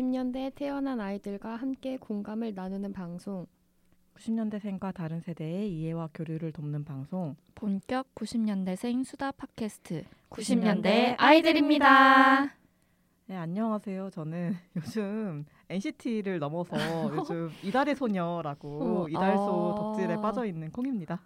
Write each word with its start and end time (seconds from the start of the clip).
90년대에 0.00 0.54
태어난 0.54 0.98
아이들과 0.98 1.56
함께 1.56 1.98
공감을 1.98 2.54
나누는 2.54 2.92
방송. 2.92 3.46
90년대생과 4.16 4.94
다른 4.94 5.20
세대의 5.20 5.70
이해와 5.70 6.08
교류를 6.14 6.52
돕는 6.52 6.84
방송. 6.84 7.36
본격 7.54 8.14
90년대생 8.14 9.04
수다 9.04 9.32
팟캐스트. 9.32 10.04
90년대 10.30 11.16
아이들입니다. 11.18 12.59
네, 13.30 13.36
안녕하세요. 13.36 14.10
저는 14.10 14.56
요즘 14.74 15.44
NCT를 15.68 16.40
넘어서 16.40 16.74
요즘 17.14 17.48
이달의 17.62 17.94
소녀라고 17.94 19.04
어, 19.04 19.08
이달소 19.08 19.72
아. 19.72 19.80
덕질에 19.80 20.16
빠져 20.16 20.44
있는 20.44 20.72
콩입니다. 20.72 21.20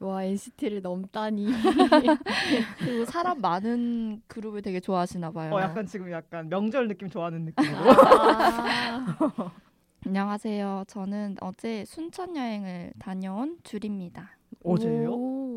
와 0.00 0.24
NCT를 0.24 0.82
넘다니 0.82 1.46
그리고 2.80 3.06
사람 3.06 3.40
많은 3.40 4.20
그룹을 4.26 4.60
되게 4.60 4.78
좋아하시나 4.78 5.30
봐요. 5.30 5.54
어, 5.54 5.62
약간 5.62 5.86
지금 5.86 6.12
약간 6.12 6.50
명절 6.50 6.88
느낌 6.88 7.08
좋아하는 7.08 7.46
느낌으로. 7.46 7.78
아, 7.78 9.52
안녕하세요. 10.04 10.84
저는 10.86 11.36
어제 11.40 11.86
순천 11.86 12.36
여행을 12.36 12.92
다녀온 12.98 13.56
줄입니다. 13.62 14.36
어제요? 14.62 15.10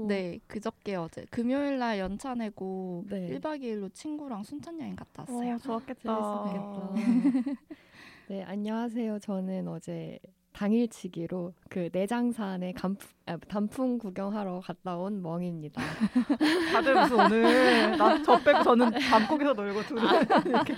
오. 0.05 0.07
네, 0.07 0.39
그저께 0.47 0.95
어제 0.95 1.25
금요일 1.31 1.79
날 1.79 1.97
연차 1.97 2.35
내고 2.35 3.03
네. 3.09 3.27
1박 3.39 3.61
2일로 3.61 3.91
친구랑 3.91 4.43
순천 4.43 4.79
여행 4.79 4.95
갔다 4.95 5.25
왔어요. 5.27 5.55
어, 5.55 5.57
좋았겠다. 5.57 6.43
재밌었겠다. 6.53 7.61
네 8.29 8.43
안녕하세요. 8.43 9.17
저는 9.19 9.67
어제 9.67 10.19
당일치기로 10.53 11.53
그 11.69 11.89
내장산에 11.91 12.71
간풍, 12.73 13.09
아, 13.25 13.37
단풍 13.49 13.97
구경하러 13.97 14.61
갔다 14.61 14.95
온 14.95 15.21
멍입니다. 15.21 15.81
다들 16.71 16.93
무슨 17.01 17.19
오늘 17.19 17.97
나저 17.97 18.39
빼고 18.41 18.63
저는 18.63 18.91
밤고기서 18.91 19.53
놀고 19.53 19.81
둘은 19.81 20.03
이렇게 20.45 20.75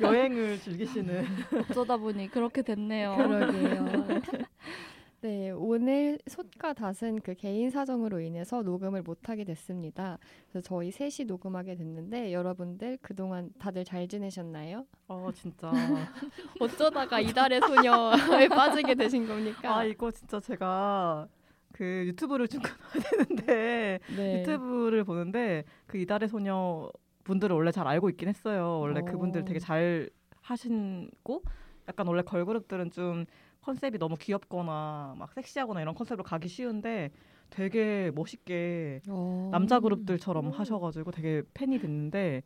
여행을 0.00 0.58
즐기시는. 0.60 1.24
어쩌다 1.70 1.96
보니 1.98 2.28
그렇게 2.30 2.62
됐네요. 2.62 3.16
그러게요. 3.16 3.84
네, 5.24 5.50
오늘 5.52 6.18
솥과 6.26 6.74
닷은 6.74 7.20
그 7.22 7.32
개인 7.32 7.70
사정으로 7.70 8.20
인해서 8.20 8.60
녹음을 8.60 9.00
못하게 9.00 9.44
됐습니다. 9.44 10.18
그래서 10.50 10.60
저희 10.68 10.90
셋이 10.90 11.26
녹음하게 11.26 11.76
됐는데 11.76 12.34
여러분들 12.34 12.98
그동안 13.00 13.50
다들 13.58 13.86
잘 13.86 14.06
지내셨나요? 14.06 14.84
어 15.08 15.30
진짜. 15.32 15.72
어쩌다가 16.60 17.20
이달의 17.20 17.62
소녀에 17.62 18.48
빠지게 18.52 18.96
되신 18.96 19.26
겁니까? 19.26 19.78
아 19.78 19.84
이거 19.84 20.10
진짜 20.10 20.38
제가 20.38 21.26
그 21.72 22.04
유튜브를 22.08 22.46
좀 22.46 22.60
끊어야 22.60 23.10
되는데 23.10 24.00
네. 24.14 24.40
유튜브를 24.40 25.04
보는데 25.04 25.64
그 25.86 25.96
이달의 25.96 26.28
소녀 26.28 26.90
분들을 27.22 27.56
원래 27.56 27.72
잘 27.72 27.88
알고 27.88 28.10
있긴 28.10 28.28
했어요. 28.28 28.78
원래 28.78 29.00
오. 29.00 29.06
그분들 29.06 29.46
되게 29.46 29.58
잘 29.58 30.10
하신고 30.42 31.44
약간 31.88 32.06
원래 32.06 32.20
걸그룹들은 32.20 32.90
좀 32.90 33.24
컨셉이 33.64 33.98
너무 33.98 34.16
귀엽거나 34.16 35.14
막 35.18 35.32
섹시하거나 35.32 35.80
이런 35.80 35.94
컨셉으로 35.94 36.22
가기 36.22 36.48
쉬운데 36.48 37.10
되게 37.50 38.10
멋있게 38.14 39.00
어. 39.08 39.48
남자 39.52 39.80
그룹들처럼 39.80 40.50
하셔가지고 40.50 41.10
되게 41.10 41.42
팬이 41.54 41.78
됐는데 41.78 42.42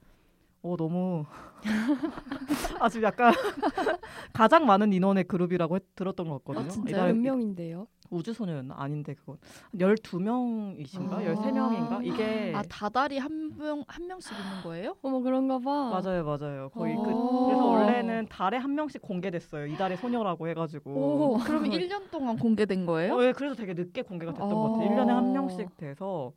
어 0.62 0.76
너무 0.76 1.24
아 2.80 2.88
지금 2.88 3.06
약간 3.06 3.32
가장 4.32 4.66
많은 4.66 4.92
인원의 4.92 5.24
그룹이라고 5.24 5.76
했- 5.76 5.94
들었던 5.94 6.28
것 6.28 6.38
같거든요. 6.38 6.66
아, 6.66 6.68
진짜 6.68 6.90
이달- 6.90 7.14
몇 7.14 7.16
명인데요? 7.20 7.86
우주소녀였나? 8.10 8.74
아닌데 8.78 9.14
그건 9.14 9.36
12명이신가? 9.76 11.12
아. 11.12 11.20
13명인가? 11.22 12.04
이게 12.06 12.52
아 12.56 12.62
다달이 12.62 13.18
한명한 13.18 14.06
명씩 14.06 14.32
있는 14.32 14.62
거예요? 14.64 14.96
어머 15.02 15.20
그런가 15.20 15.58
봐. 15.58 15.90
맞아요, 16.00 16.24
맞아요. 16.24 16.70
거의 16.70 16.96
그 16.96 17.02
어. 17.02 17.46
그래서 17.46 17.64
원래는 17.66 18.28
달에 18.30 18.56
한 18.56 18.74
명씩 18.74 19.02
공개됐어요. 19.02 19.66
이달의 19.66 19.98
소녀라고 19.98 20.48
해 20.48 20.54
가지고. 20.54 20.90
오. 21.34 21.38
그러면 21.44 21.70
1년 21.70 22.10
동안 22.10 22.38
공개된 22.38 22.86
거예요? 22.86 23.14
어, 23.14 23.22
예, 23.24 23.32
그래서 23.32 23.54
되게 23.54 23.74
늦게 23.74 24.02
공개가 24.02 24.32
됐던 24.32 24.48
것 24.48 24.54
어. 24.56 24.72
같아요. 24.72 24.88
1년에 24.90 25.08
한 25.08 25.32
명씩 25.32 25.76
돼서 25.76 26.32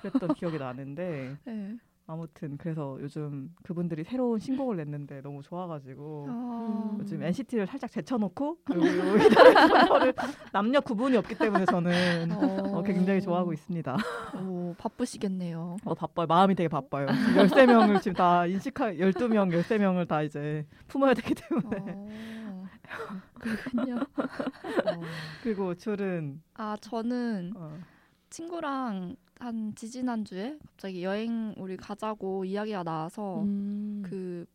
그랬던 0.00 0.34
기억이 0.34 0.58
나는데 0.58 1.36
네. 1.44 1.76
아무튼 2.12 2.58
그래서 2.58 2.98
요즘 3.00 3.54
그분들이 3.62 4.04
새로운 4.04 4.38
신곡을 4.38 4.76
냈는데 4.76 5.22
너무 5.22 5.42
좋아가지고 5.42 6.26
아, 6.28 6.96
요즘 7.00 7.22
NCT를 7.22 7.66
살짝 7.66 7.90
제쳐놓고 7.90 8.58
남녀 10.52 10.80
구분이 10.82 11.16
없기 11.16 11.38
때문에 11.38 11.64
저는 11.64 12.32
어, 12.32 12.82
굉장히 12.82 13.22
좋아하고 13.22 13.54
있습니다. 13.54 13.96
오, 14.44 14.74
바쁘시겠네요. 14.76 15.78
어, 15.86 15.94
바빠요. 15.94 16.26
마음이 16.26 16.54
되게 16.54 16.68
바빠요. 16.68 17.06
13명을 17.06 18.02
지금 18.02 18.14
다 18.14 18.44
인식하 18.44 18.92
12명, 18.92 19.50
13명을 19.62 20.06
다 20.06 20.20
이제 20.20 20.66
품어야 20.88 21.14
되기 21.14 21.34
때문에. 21.34 21.94
어, 21.96 22.68
그렇군요. 23.40 24.00
그리고 25.42 25.74
줄은 25.74 26.42
아 26.54 26.76
저는 26.78 27.54
어, 27.56 27.78
친구랑 28.32 29.14
한 29.38 29.74
지지난주에 29.74 30.58
갑자기 30.66 31.04
여행 31.04 31.54
우리 31.58 31.76
가자고 31.76 32.44
이야기가 32.44 32.82
나와서 32.82 33.42
음. 33.42 34.02
그 34.04 34.46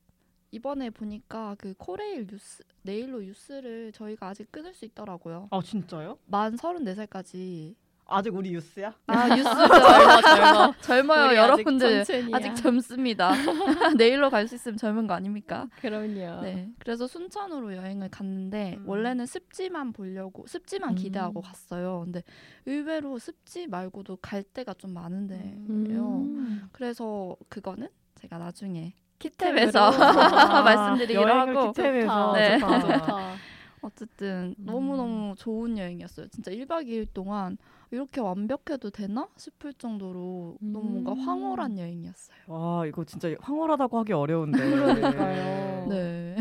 이번에 0.52 0.90
보니까 0.90 1.56
그 1.60 1.74
코레일 1.78 2.26
뉴스 2.28 2.64
네일로 2.82 3.22
뉴스를 3.22 3.92
저희가 3.92 4.30
아직 4.30 4.52
끊을 4.52 4.74
수 4.74 4.86
있더라고요. 4.86 5.48
아 5.52 5.62
진짜요? 5.62 6.18
만 6.26 6.56
34살까지. 6.56 7.76
아직 8.10 8.34
우리 8.34 8.54
유스야? 8.54 8.94
아 9.08 9.28
뉴스 9.36 9.44
젊어 9.52 10.22
젊어. 10.22 10.74
젊어요 10.82 11.22
아직 11.28 11.36
여러분들 11.38 12.04
청춘이야. 12.06 12.38
아직 12.38 12.56
젊습니다. 12.56 13.32
내일로 13.98 14.30
갈 14.30 14.48
수 14.48 14.56
있으면 14.56 14.78
젊은 14.78 15.08
거 15.08 15.14
아닙니까? 15.14 15.68
그럼요. 15.82 16.42
네. 16.42 16.70
그래서 16.80 17.06
순천으로 17.06 17.76
여행을 17.76 18.10
갔는데 18.10 18.76
음. 18.80 18.84
원래는 18.88 19.26
습지만 19.26 19.92
보려고 19.92 20.46
습지만 20.48 20.92
음. 20.92 20.96
기대하고 20.96 21.42
갔어요. 21.42 22.02
근데 22.06 22.24
의외로 22.66 23.20
습지 23.20 23.68
말고도 23.68 24.18
갈 24.22 24.44
데가 24.44 24.74
좀 24.76 24.94
많은데요. 24.94 25.42
음. 25.70 26.70
그래서 26.72 27.36
그거는 27.50 27.90
제가 28.16 28.38
나중에 28.38 28.94
키탭에서 29.20 29.74
말씀드리기로 30.64 31.26
하고. 31.28 31.74
키탭에서 31.74 32.34
네. 32.36 32.58
좋다. 32.60 32.80
좋다. 32.80 33.34
어쨌든 33.82 34.56
음. 34.60 34.66
너무너무 34.66 35.36
좋은 35.38 35.78
여행이었어요. 35.78 36.28
진짜 36.30 36.52
1박 36.52 36.88
2일 36.88 37.08
동안 37.14 37.58
이렇게 37.92 38.20
완벽해도 38.22 38.90
되나 38.90 39.28
싶을 39.38 39.74
정도로 39.74 40.58
너무 40.60 40.90
뭔가 40.90 41.14
음. 41.14 41.20
황홀한 41.20 41.78
여행이었어요. 41.78 42.38
와 42.48 42.86
이거 42.86 43.04
진짜 43.06 43.34
황홀하다고 43.40 44.00
하기 44.00 44.14
어려운데. 44.14 44.58
그러니까요. 44.58 45.88
네. 45.88 46.36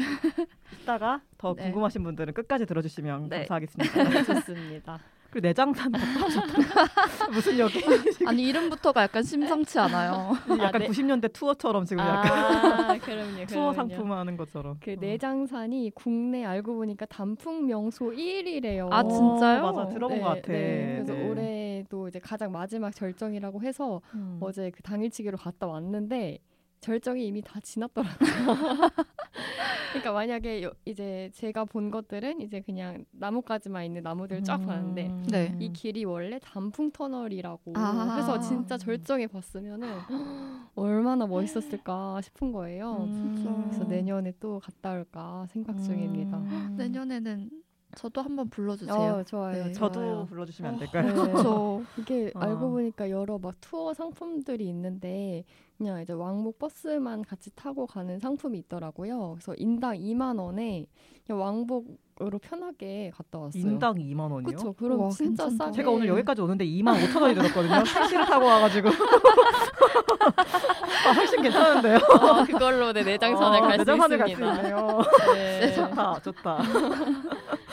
이따가 0.83 1.21
더 1.39 1.55
네. 1.55 1.65
궁금하신 1.65 2.03
분들은 2.03 2.35
끝까지 2.35 2.67
들어주시면 2.67 3.29
네. 3.29 3.39
감사하겠습니다. 3.39 4.23
좋습니다. 4.25 5.01
그리고 5.31 5.48
내장산. 5.48 5.92
무슨 7.32 7.59
여기 7.59 7.82
아니 8.26 8.44
이름부터가 8.48 9.03
약간 9.03 9.22
심상치 9.22 9.78
않아요. 9.78 10.32
약간 10.60 10.82
네. 10.82 10.88
90년대 10.88 11.32
투어처럼 11.32 11.84
지금 11.84 12.04
약간 12.04 12.91
아, 12.91 12.98
그럼요. 12.98 13.47
투어 13.47 13.72
그럼요. 13.72 13.75
상품 13.75 14.12
하는 14.12 14.37
것처럼. 14.37 14.78
그 14.81 14.92
어. 14.92 14.97
내장산이 14.98 15.92
국내 15.94 16.44
알고 16.44 16.75
보니까 16.75 17.06
단풍 17.06 17.66
명소 17.66 18.12
1위래요. 18.12 18.88
아, 18.91 19.03
진짜요? 19.03 19.64
어, 19.64 19.72
맞아 19.72 19.88
들어본 19.88 20.19
네, 20.19 20.22
것 20.22 20.28
같아. 20.28 20.53
네. 20.53 21.03
그래서 21.04 21.12
네. 21.12 21.28
올해도 21.28 22.08
이제 22.08 22.19
가장 22.19 22.53
마지막 22.53 22.94
절정이라고 22.94 23.62
해서 23.62 24.00
음. 24.14 24.38
어제 24.41 24.70
그 24.70 24.82
당일치기로 24.82 25.37
갔다 25.37 25.66
왔는데 25.66 26.38
절정이 26.81 27.26
이미 27.26 27.42
다 27.42 27.59
지났더라고요. 27.60 28.16
그러니까 29.91 30.12
만약에 30.12 30.62
요- 30.62 30.72
이제 30.84 31.31
제가 31.34 31.64
본 31.64 31.90
것들은 31.90 32.40
이제 32.43 32.61
그냥 32.61 33.05
나뭇가지만 33.12 33.84
있는 33.84 34.02
나무들 34.02 34.43
쫙 34.44 34.58
봤는데 34.58 35.06
음. 35.06 35.26
네. 35.31 35.56
이 35.58 35.73
길이 35.73 36.05
원래 36.05 36.38
단풍 36.38 36.90
터널이라고 36.90 37.73
아. 37.76 38.17
해서 38.17 38.38
진짜 38.40 38.76
절정에 38.76 39.26
봤으면은 39.26 39.88
얼마나 40.75 41.26
멋있었을까 41.26 42.20
싶은 42.20 42.52
거예요. 42.52 43.05
음. 43.08 43.64
그래서 43.70 43.84
내년에 43.84 44.32
또 44.38 44.61
갔다 44.61 44.93
올까 44.93 45.46
생각 45.50 45.82
중입니다. 45.82 46.37
음. 46.38 46.75
내년에는 46.76 47.50
저도 47.96 48.20
한번 48.20 48.48
불러주세요. 48.50 48.94
어, 48.94 49.22
좋아요. 49.25 49.64
네. 49.64 49.72
저도 49.72 49.94
좋아요. 49.94 50.26
불러주시면 50.26 50.75
안 50.75 50.78
네. 50.78 50.87
될까요? 50.87 51.43
저 51.43 51.82
이게 51.98 52.31
어. 52.34 52.40
알고 52.40 52.70
보니까 52.70 53.10
여러 53.10 53.38
막 53.38 53.54
투어 53.60 53.94
상품들이 53.94 54.69
있는데 54.69 55.44
그냥 55.78 56.02
이제 56.02 56.12
왕복 56.12 56.58
버스만 56.58 57.22
같이 57.22 57.50
타고 57.56 57.87
가는 57.87 58.19
상품이 58.19 58.58
있더라고요. 58.58 59.32
그래서 59.32 59.54
인당 59.56 59.96
2만 59.96 60.38
원에 60.38 60.87
그냥 61.26 61.40
왕복 61.40 61.98
으로 62.23 62.39
편하게 62.39 63.11
갔다 63.15 63.39
왔어요. 63.39 63.61
인당 63.63 63.97
2만 63.97 64.21
원이요? 64.33 64.47
그렇죠. 64.47 64.73
그럼 64.73 65.01
우와, 65.01 65.11
진짜. 65.11 65.51
싸게. 65.51 65.73
제가 65.73 65.91
오늘 65.91 66.09
여기까지 66.09 66.41
오는데 66.41 66.65
2만 66.65 66.97
5천 66.99 67.21
원이 67.21 67.35
들었거든요. 67.35 67.83
택시를 67.85 68.25
타고 68.25 68.47
와가지고 68.47 68.89
아, 71.07 71.13
훨씬 71.13 71.43
괜찮은데요. 71.43 71.97
어, 71.97 72.45
그걸로 72.47 72.93
내 72.95 73.03
내장산을 73.03 73.59
어, 73.59 73.63
갈수 73.63 73.77
내장산을 73.79 74.19
갈수 74.19 74.33
있습니다. 74.33 74.57
있네요. 74.63 75.01
네. 75.35 75.75
좋다, 75.75 76.21
좋다. 76.21 76.59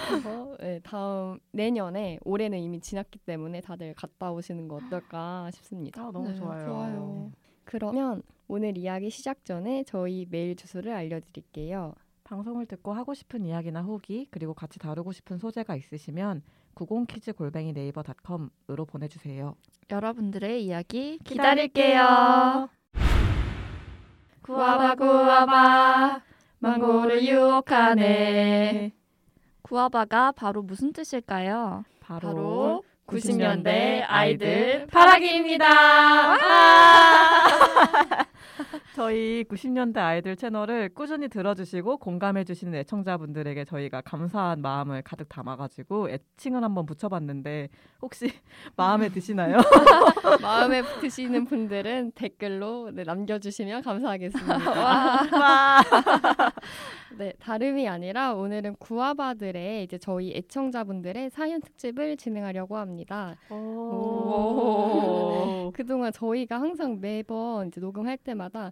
그래서 0.10 0.58
네, 0.60 0.80
다음 0.84 1.40
내년에 1.54 2.20
올해는 2.26 2.60
이미 2.60 2.82
지났기 2.82 3.20
때문에 3.20 3.62
다들 3.62 3.94
갔다 3.96 4.30
오시는 4.32 4.68
거 4.68 4.76
어떨까 4.76 5.50
싶습니다. 5.54 6.02
아, 6.02 6.12
너무 6.12 6.28
네, 6.30 6.36
좋아요. 6.36 6.66
좋아요. 6.66 7.32
그러면 7.64 8.22
오늘 8.50 8.78
이야기 8.78 9.10
시작 9.10 9.46
전에 9.46 9.86
저희 9.88 10.28
메일 10.30 10.58
주소를 10.58 10.92
알려드릴게요. 10.92 11.94
방송을 12.24 12.66
듣고 12.66 12.94
하고 12.94 13.14
싶은 13.14 13.46
이야기나 13.46 13.82
후기 13.82 14.28
그리고 14.32 14.54
같이 14.54 14.80
다루고 14.80 15.12
싶은 15.12 15.38
소재가 15.38 15.76
있으시면 15.76 16.42
90키즈 16.76 17.36
골뱅이 17.36 17.74
네이버닷컴으로 17.74 18.86
보내주세요. 18.88 19.56
여러분들의 19.90 20.66
이야기 20.66 21.20
기다릴게요. 21.24 22.70
구와바 24.42 24.96
구와바 24.96 26.22
망고를 26.60 27.26
유혹하네. 27.26 28.92
구와바가 29.62 30.32
바로 30.34 30.62
무슨 30.62 30.94
뜻일까요? 30.94 31.84
바로, 32.00 32.28
바로 32.28 32.84
90년대 33.08 34.04
아이들 34.08 34.88
파라기입니다. 34.88 35.68
저희 38.94 39.44
90년대 39.50 39.98
아이들 39.98 40.36
채널을 40.36 40.90
꾸준히 40.90 41.28
들어주시고 41.28 41.98
공감해주시는 41.98 42.76
애청자분들에게 42.76 43.66
저희가 43.66 44.02
감사한 44.02 44.62
마음을 44.62 45.02
가득 45.02 45.28
담아가지고 45.30 46.12
애칭을 46.12 46.64
한번 46.64 46.86
붙여봤는데 46.86 47.70
혹시 48.04 48.32
마음에 48.78 49.10
드시나요? 49.10 49.58
마음에 50.44 50.84
드시는 51.02 51.46
분들은 51.46 52.12
댓글로 52.14 52.92
네, 52.92 53.04
남겨주시면 53.04 53.82
감사하겠습니다. 53.82 54.70
와. 54.70 55.82
네, 57.18 57.34
다름이 57.40 57.88
아니라 57.88 58.34
오늘은 58.34 58.76
구아바들의 58.76 59.84
이제 59.84 59.98
저희 59.98 60.34
애청자분들의 60.36 61.32
사연 61.32 61.62
특집을 61.62 62.18
진행하려고 62.18 62.78
합니다. 62.78 63.36
오. 63.50 64.84
그동안 65.74 66.12
저희가 66.12 66.60
항상 66.60 67.00
매번 67.00 67.68
이제 67.68 67.80
녹음할 67.82 68.18
때마다 68.18 68.72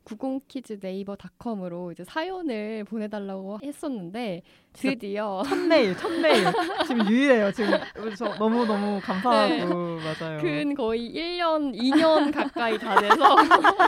90키즈 0.05 0.79
네이버 0.81 1.15
닷컴으로 1.15 1.91
이제 1.91 2.03
사연을 2.03 2.83
보내달라고 2.85 3.59
했었는데 3.63 4.41
드디어 4.73 5.43
첫 5.45 5.55
메일, 5.57 5.95
첫 5.97 6.09
메일. 6.19 6.45
지금 6.87 7.07
유일해요. 7.09 7.51
지금 7.51 7.71
저 8.17 8.33
너무 8.35 8.65
너무 8.65 8.99
감사하고 9.01 9.99
맞아요. 9.99 10.41
근 10.41 10.73
거의 10.75 11.11
1년, 11.13 11.75
2년 11.75 12.33
가까이 12.33 12.77
다 12.79 12.99
돼서 12.99 13.35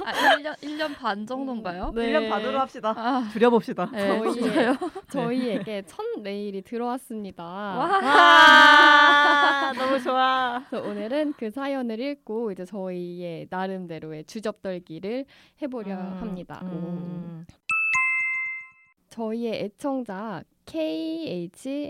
아, 0.06 0.36
1년 0.38 0.56
1년 0.60 0.96
반 0.96 1.26
정도인가요? 1.26 1.92
네. 1.96 2.12
1년 2.12 2.30
반으로 2.30 2.60
합시다. 2.60 2.94
아, 2.96 3.28
줄여봅시다. 3.32 3.90
네, 3.92 4.20
저희의- 4.20 4.34
진짜요? 4.34 4.76
저희에게 5.12 5.84
첫 5.88 6.04
메일이 6.22 6.62
들어왔습니다. 6.62 7.44
와, 7.44 8.00
너무 9.74 10.00
좋아. 10.02 10.62
오늘은 10.72 11.34
그 11.38 11.50
사연을 11.50 12.00
읽고 12.00 12.52
이제 12.52 12.66
저희의 12.66 13.48
나름대로의 13.50 14.26
주접떨기를 14.26 15.26
해보려 15.62 15.96
음, 15.96 16.03
합니다. 16.04 16.62
음. 16.64 17.46
저희의 19.10 19.64
애청자 19.64 20.44
KHSTORYON 20.66 21.86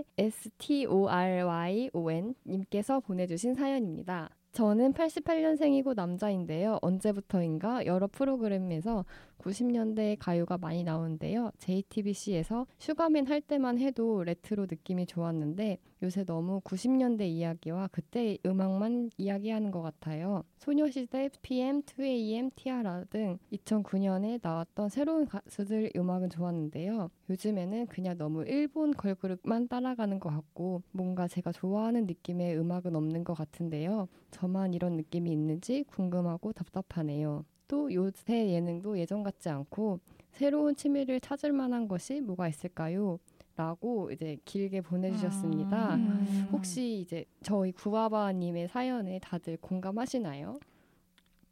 님께서 2.45 2.99
보내주신 2.99 3.53
사연입니다. 3.53 4.29
저는 4.51 4.93
88년생이고 4.93 5.95
남자인데요. 5.95 6.77
언제부터인가 6.81 7.85
여러 7.87 8.07
프로그램에서 8.07 9.03
90년대 9.43 10.15
가요가 10.19 10.57
많이 10.57 10.83
나오는데요. 10.83 11.51
JTBC에서 11.59 12.65
슈가맨 12.79 13.27
할 13.27 13.41
때만 13.41 13.77
해도 13.79 14.23
레트로 14.23 14.67
느낌이 14.69 15.05
좋았는데 15.05 15.79
요새 16.01 16.23
너무 16.23 16.61
90년대 16.61 17.21
이야기와 17.21 17.89
그때 17.91 18.37
음악만 18.45 19.11
이야기하는 19.17 19.71
것 19.71 19.81
같아요. 19.81 20.43
소녀시대, 20.57 21.29
2PM, 21.41 21.81
2AM, 21.83 22.51
티아라 22.55 23.05
등 23.05 23.37
2009년에 23.51 24.39
나왔던 24.41 24.89
새로운 24.89 25.25
가수들 25.25 25.91
음악은 25.95 26.29
좋았는데요. 26.29 27.09
요즘에는 27.29 27.87
그냥 27.87 28.17
너무 28.17 28.43
일본 28.45 28.91
걸그룹만 28.91 29.67
따라가는 29.67 30.19
것 30.19 30.29
같고 30.29 30.83
뭔가 30.91 31.27
제가 31.27 31.51
좋아하는 31.51 32.05
느낌의 32.05 32.57
음악은 32.57 32.95
없는 32.95 33.23
것 33.23 33.33
같은데요. 33.33 34.07
저만 34.31 34.73
이런 34.73 34.97
느낌이 34.97 35.31
있는지 35.31 35.83
궁금하고 35.83 36.53
답답하네요. 36.53 37.45
또 37.73 37.91
요새 37.91 38.51
예능도 38.51 38.99
예전 38.99 39.23
같지 39.23 39.49
않고 39.49 39.99
새로운 40.29 40.75
취미를 40.75 41.19
찾을 41.19 41.51
만한 41.51 41.87
것이 41.87 42.21
뭐가 42.21 42.47
있을까요? 42.47 43.17
라고 43.55 44.11
이제 44.11 44.37
길게 44.45 44.81
보내주셨습니다. 44.81 45.95
음. 45.95 46.23
혹시 46.51 46.99
이제 46.99 47.25
저희 47.41 47.71
구아바님의 47.71 48.67
사연에 48.67 49.17
다들 49.17 49.57
공감하시나요? 49.57 50.59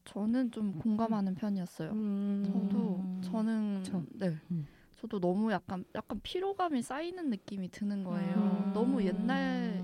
저는 0.05 0.51
좀 0.51 0.73
공감하는 0.73 1.33
편이었어요. 1.33 1.89
음. 1.89 2.43
저도 2.45 2.97
음. 2.97 3.21
저는 3.23 3.79
그쵸. 3.83 4.03
네. 4.13 4.37
음. 4.51 4.67
저도 4.97 5.19
너무 5.19 5.51
약간 5.51 5.83
약간 5.95 6.19
피로감이 6.21 6.83
쌓이는 6.83 7.31
느낌이 7.31 7.71
드는 7.71 8.03
거예요. 8.03 8.37
음. 8.67 8.73
너무 8.75 9.03
옛날 9.03 9.83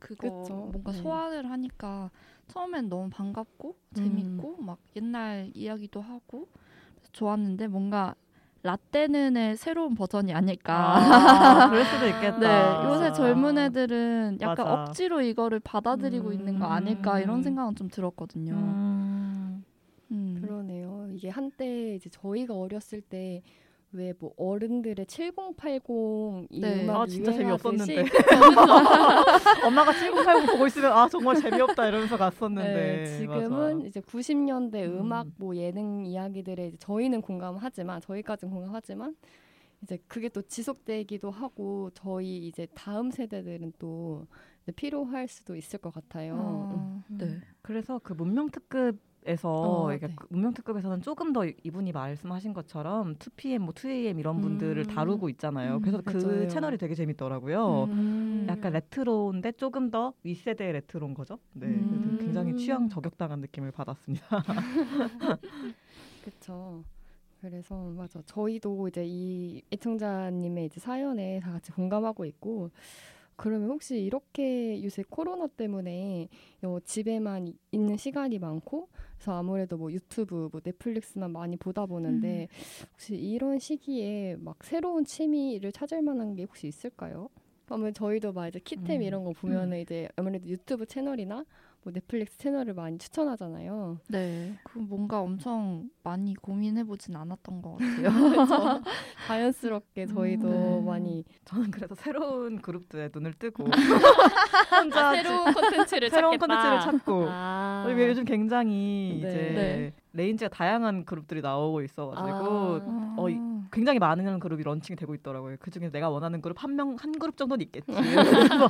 그거 0.00 0.42
그쵸. 0.42 0.54
뭔가 0.72 0.90
네. 0.90 0.98
소환을 0.98 1.48
하니까 1.48 2.10
처음엔 2.48 2.88
너무 2.88 3.10
반갑고 3.10 3.70
음. 3.70 3.94
재밌고 3.94 4.56
막 4.62 4.78
옛날 4.96 5.50
이야기도 5.54 6.00
하고 6.00 6.48
좋았는데 7.12 7.68
뭔가 7.68 8.14
라떼는의 8.62 9.56
새로운 9.56 9.94
버전이 9.94 10.32
아닐까. 10.34 10.96
아, 10.96 11.70
그럴 11.70 11.84
수도 11.84 12.06
있겠다. 12.08 12.38
네, 12.82 12.88
요새 12.88 13.12
젊은 13.12 13.58
애들은 13.58 14.38
약간 14.40 14.66
맞아. 14.66 14.82
억지로 14.82 15.22
이거를 15.22 15.60
받아들이고 15.60 16.32
있는 16.32 16.58
거 16.58 16.66
아닐까 16.66 17.20
이런 17.20 17.36
음. 17.36 17.42
생각은 17.42 17.76
좀 17.76 17.88
들었거든요. 17.88 18.54
음. 18.54 19.64
음. 20.10 20.38
그러네요. 20.40 21.08
이게 21.12 21.28
한때 21.28 21.94
이제 21.94 22.10
저희가 22.10 22.54
어렸을 22.54 23.00
때 23.00 23.42
왜 23.92 24.12
뭐 24.18 24.32
어른들의 24.36 25.06
7080 25.06 26.46
이 26.50 26.60
네. 26.60 26.82
음악 26.84 27.02
아, 27.02 27.06
진짜 27.06 27.32
재미없었는데. 27.32 28.04
엄마가 29.64 29.92
7080 29.92 30.50
보고 30.50 30.66
있으면 30.66 30.92
아 30.92 31.08
정말 31.08 31.36
재미없다 31.36 31.88
이러면서 31.88 32.16
갔었는데 32.16 32.74
네, 32.74 33.18
지금은 33.18 33.76
맞아. 33.76 33.86
이제 33.88 34.00
90년대 34.00 34.74
음. 34.86 34.98
음악 35.00 35.28
뭐 35.36 35.56
예능 35.56 36.04
이야기들에 36.06 36.68
이제 36.68 36.76
저희는 36.78 37.22
공감하지만 37.22 38.00
저희까지는 38.00 38.52
공감하지만 38.52 39.16
이제 39.82 39.98
그게 40.08 40.28
또 40.28 40.42
지속되기도 40.42 41.30
하고 41.30 41.90
저희 41.94 42.46
이제 42.46 42.66
다음 42.74 43.10
세대들은 43.10 43.74
또 43.78 44.26
필요할 44.74 45.28
수도 45.28 45.54
있을 45.54 45.78
것 45.78 45.92
같아요. 45.92 46.34
음. 46.34 46.38
어, 46.40 47.04
네. 47.08 47.38
그래서 47.62 48.00
그 48.02 48.12
문명 48.14 48.50
특급 48.50 48.98
에서 49.28 49.50
어, 49.50 49.92
이게 49.92 50.06
네. 50.06 50.14
그 50.16 50.26
문명 50.30 50.54
특급에서는 50.54 51.02
조금 51.02 51.32
더 51.32 51.44
이분이 51.44 51.90
말씀하신 51.90 52.54
것처럼 52.54 53.16
2PM 53.16 53.58
뭐 53.58 53.74
2AM 53.74 54.20
이런 54.20 54.40
분들을 54.40 54.78
음. 54.78 54.86
다루고 54.86 55.28
있잖아요. 55.30 55.76
음, 55.76 55.80
그래서 55.80 56.00
그 56.04 56.16
맞아요. 56.16 56.48
채널이 56.48 56.78
되게 56.78 56.94
재밌더라고요. 56.94 57.84
음. 57.90 58.46
약간 58.48 58.72
레트로인데 58.72 59.52
조금 59.52 59.90
더 59.90 60.12
윗세대의 60.22 60.74
레트로인 60.74 61.14
거죠. 61.14 61.38
네, 61.54 61.66
음. 61.66 62.18
굉장히 62.20 62.54
취향 62.56 62.88
저격당한 62.88 63.40
느낌을 63.40 63.72
받았습니다. 63.72 64.26
그렇죠. 66.22 66.84
그래서 67.40 67.74
맞아. 67.96 68.20
저희도 68.26 68.88
이제 68.88 69.02
이 69.04 69.60
애청자님의 69.72 70.66
이제 70.66 70.80
사연에 70.80 71.40
다 71.40 71.50
같이 71.52 71.72
공감하고 71.72 72.24
있고 72.24 72.70
그러면 73.36 73.70
혹시 73.70 74.00
이렇게 74.00 74.82
요새 74.82 75.02
코로나 75.08 75.46
때문에 75.46 76.28
어, 76.64 76.78
집에만 76.84 77.48
이- 77.48 77.54
있는 77.70 77.96
시간이 77.96 78.38
많고 78.38 78.88
그래서 79.16 79.32
아무래도 79.38 79.76
뭐 79.76 79.92
유튜브, 79.92 80.48
뭐 80.50 80.60
넷플릭스만 80.64 81.30
많이 81.30 81.56
보다 81.56 81.86
보는데 81.86 82.48
혹시 82.92 83.14
이런 83.16 83.58
시기에 83.58 84.36
막 84.38 84.56
새로운 84.64 85.04
취미를 85.04 85.70
찾을 85.72 86.02
만한 86.02 86.34
게 86.34 86.44
혹시 86.44 86.66
있을까요? 86.66 87.28
그러면 87.66 87.92
저희도 87.92 88.32
막 88.32 88.46
이제 88.48 88.60
키템 88.60 89.00
음. 89.00 89.02
이런 89.02 89.24
거 89.24 89.32
보면은 89.32 89.80
이제 89.80 90.08
아무래도 90.16 90.48
유튜브 90.48 90.86
채널이나 90.86 91.44
뭐 91.86 91.92
넷플릭스 91.92 92.36
채널을 92.38 92.74
많이 92.74 92.98
추천하잖아요. 92.98 93.98
네. 94.08 94.58
그 94.64 94.80
뭔가 94.80 95.20
엄청 95.20 95.88
많이 96.02 96.34
고민해 96.34 96.82
보진 96.82 97.14
않았던 97.14 97.62
것 97.62 97.76
같아요. 97.76 98.10
자연스럽게 99.28 100.06
저희도 100.06 100.48
네. 100.48 100.80
많이 100.84 101.24
저는 101.44 101.70
그래서 101.70 101.94
새로운 101.94 102.60
그룹들에 102.60 103.10
눈을 103.14 103.34
뜨고 103.34 103.66
아, 103.70 104.78
혼자 104.80 105.14
새로운 105.14 105.54
콘텐츠를 105.54 106.10
새로운 106.10 106.32
찾겠다. 106.40 106.46
콘텐츠를 106.56 106.98
찾고 106.98 107.26
아. 107.28 107.84
왜 107.86 108.08
요즘 108.08 108.24
굉장히 108.24 109.20
네. 109.22 109.28
이제 109.28 109.36
네. 109.54 109.92
range가 110.12 110.48
다양한 110.48 111.04
그룹들이 111.04 111.40
나오고 111.40 111.82
있어가지고 111.82 112.26
아. 112.28 113.14
어, 113.16 113.28
이- 113.30 113.36
아. 113.38 113.56
굉장히 113.72 113.98
많은 113.98 114.38
그룹이 114.38 114.62
launching이 114.62 114.96
되고 114.96 115.12
있더라고요. 115.14 115.56
그 115.60 115.70
중에 115.70 115.90
내가 115.90 116.08
원하는 116.08 116.40
그룹 116.40 116.62
한 116.62 116.74
명 116.76 116.96
한 116.98 117.12
그룹 117.18 117.36
정도는 117.36 117.64
있겠지. 117.66 117.86
그래서 117.92 118.68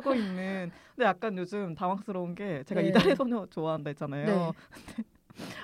하고 0.00 0.14
있는. 0.14 0.70
근데 0.94 1.06
약간 1.06 1.36
요즘 1.38 1.74
당황스러운 1.74 2.34
게 2.34 2.62
제가 2.64 2.82
네. 2.82 2.88
이달의 2.88 3.16
소녀 3.16 3.46
좋아한다 3.46 3.90
했잖아요. 3.90 4.26
네. 4.26 5.04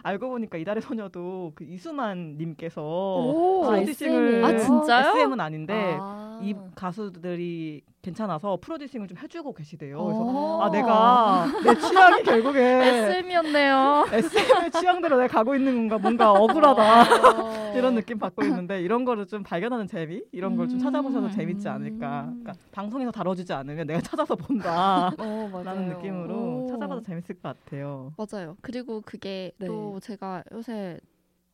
알고 0.02 0.28
보니까 0.28 0.58
이달의 0.58 0.82
소녀도 0.82 1.52
그 1.54 1.64
이수만 1.64 2.36
님께서 2.38 2.82
오. 2.82 3.64
아, 3.64 3.70
프로듀싱을? 3.70 4.44
아, 4.44 4.56
진짜요? 4.58 5.10
SM은 5.10 5.40
아닌데 5.40 5.96
아. 6.00 6.40
이 6.42 6.54
가수들이 6.74 7.82
괜찮아서 8.10 8.56
프로듀싱을 8.60 9.08
좀 9.08 9.18
해주고 9.18 9.52
계시대요. 9.52 9.98
어. 9.98 10.04
그래서 10.04 10.62
아 10.62 10.70
내가 10.70 11.46
내 11.64 11.74
취향이 11.76 12.22
결국에 12.22 12.60
SM이었네요. 12.60 14.06
SM의 14.12 14.70
취향대로 14.70 15.16
내가 15.16 15.26
가고 15.26 15.56
있는 15.56 15.88
건가 15.88 15.98
뭔가 15.98 16.30
억울하다 16.32 17.74
이런 17.74 17.96
느낌 17.96 18.18
받고 18.18 18.44
있는데 18.44 18.80
이런 18.80 19.04
거를 19.04 19.26
좀 19.26 19.42
발견하는 19.42 19.88
재미 19.88 20.22
이런 20.30 20.56
걸좀 20.56 20.78
찾아보셔도 20.78 21.26
음. 21.26 21.30
재밌지 21.32 21.68
않을까. 21.68 22.26
그러니까 22.26 22.52
방송에서 22.70 23.10
다뤄주지 23.10 23.52
않으면 23.52 23.86
내가 23.88 24.00
찾아서 24.00 24.36
본다. 24.36 25.08
어. 25.18 25.62
라는 25.64 25.86
느낌으로 25.88 26.34
오. 26.34 26.66
찾아봐도 26.70 27.02
재밌을 27.02 27.34
것 27.40 27.42
같아요. 27.64 28.12
맞아요. 28.16 28.56
그리고 28.62 29.02
그게 29.04 29.50
네. 29.58 29.66
또 29.66 29.98
제가 29.98 30.44
요새 30.52 31.00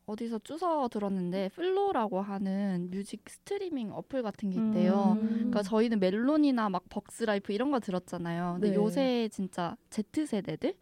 어디서 0.05 0.39
주워 0.39 0.87
들었는데 0.89 1.49
플로라고 1.55 2.21
하는 2.21 2.89
music 2.91 3.21
스트리밍 3.27 3.91
어플 3.93 4.21
같은 4.21 4.49
게 4.49 4.59
있대요. 4.59 5.17
음. 5.21 5.29
그러니까 5.35 5.63
저희는 5.63 5.99
멜론이나 5.99 6.69
막 6.69 6.83
벅스라이프 6.89 7.53
이런 7.53 7.71
거 7.71 7.79
들었잖아요. 7.79 8.53
근데 8.55 8.69
네. 8.69 8.75
요새 8.75 9.29
진짜 9.31 9.77
Z 9.89 10.25
세대들 10.25 10.73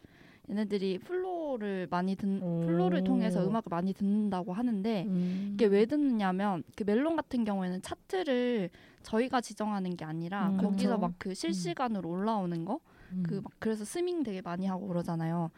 얘네들이 0.49 0.99
플로를 0.99 1.87
많이 1.89 2.15
듣 2.15 2.41
오. 2.41 2.61
플로를 2.65 3.03
통해서 3.03 3.45
음악을 3.47 3.69
많이 3.69 3.93
듣는다고 3.93 4.53
하는데 4.53 5.05
음. 5.07 5.51
이게 5.53 5.65
왜 5.65 5.85
듣느냐면 5.85 6.63
그 6.75 6.83
멜론 6.83 7.15
같은 7.15 7.43
경우에는 7.45 7.81
차트를 7.81 8.69
저희가 9.03 9.41
지정하는 9.41 9.95
게 9.95 10.03
아니라 10.03 10.49
음, 10.49 10.57
거기서 10.57 10.97
그렇죠. 10.97 10.99
막그 10.99 11.33
실시간으로 11.35 12.09
올라오는 12.09 12.65
거 12.65 12.79
음. 13.11 13.23
그막 13.23 13.51
그래서 13.59 13.85
스밍 13.85 14.23
되게 14.23 14.41
많이 14.41 14.65
하고 14.65 14.87
그러잖아요. 14.87 15.51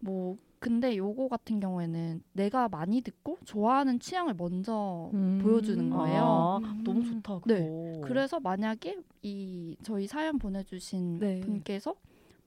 뭐 0.00 0.36
근데 0.62 0.96
요거 0.96 1.26
같은 1.26 1.58
경우에는 1.58 2.22
내가 2.34 2.68
많이 2.68 3.00
듣고 3.00 3.36
좋아하는 3.44 3.98
취향을 3.98 4.34
먼저 4.34 5.10
음. 5.12 5.40
보여주는 5.42 5.90
거예요. 5.90 6.22
아, 6.62 6.74
너무 6.84 7.04
좋다. 7.04 7.40
그거. 7.40 7.52
네. 7.52 8.00
그래서 8.04 8.38
만약에 8.38 8.96
이 9.22 9.76
저희 9.82 10.06
사연 10.06 10.38
보내주신 10.38 11.18
네. 11.18 11.40
분께서 11.40 11.96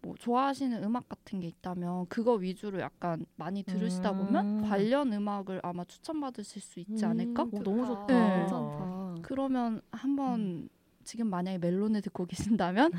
뭐 0.01 0.15
좋아하시는 0.17 0.81
음악 0.81 1.09
같은 1.09 1.41
게 1.41 1.47
있다면 1.47 2.05
그거 2.07 2.35
위주로 2.35 2.79
약간 2.79 3.25
많이 3.35 3.63
들으시다 3.63 4.11
음. 4.13 4.17
보면 4.17 4.61
관련 4.61 5.11
음악을 5.11 5.59
아마 5.61 5.83
추천받으실 5.83 6.61
수 6.61 6.79
있지 6.79 7.03
않을까? 7.03 7.43
음, 7.43 7.49
오, 7.53 7.63
너무 7.63 7.85
좋다. 7.85 8.05
네. 8.07 8.39
괜찮다. 8.39 9.15
그러면 9.23 9.81
한번 9.91 10.69
지금 11.05 11.27
만약에 11.29 11.59
멜론을 11.59 12.01
듣고 12.01 12.25
계신다면 12.25 12.91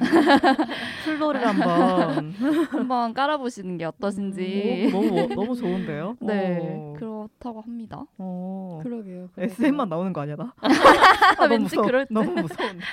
플로를 1.04 1.42
한번 1.46 2.32
한번 2.70 3.12
깔아보시는 3.12 3.76
게 3.78 3.84
어떠신지. 3.84 4.90
오, 4.94 5.00
너무 5.02 5.34
너무 5.34 5.56
좋은데요? 5.56 6.16
네, 6.22 6.76
오. 6.76 6.94
그렇다고 6.94 7.60
합니다. 7.60 8.04
어. 8.16 8.80
그러게요. 8.82 9.28
SM만 9.36 9.88
나오는 9.88 10.12
거 10.12 10.20
아니야 10.20 10.36
나? 10.36 10.54
아, 11.38 11.44
왠지 11.46 11.76
무서워. 11.76 11.86
그럴. 11.86 12.06
너무 12.08 12.30
무서운데. 12.42 12.84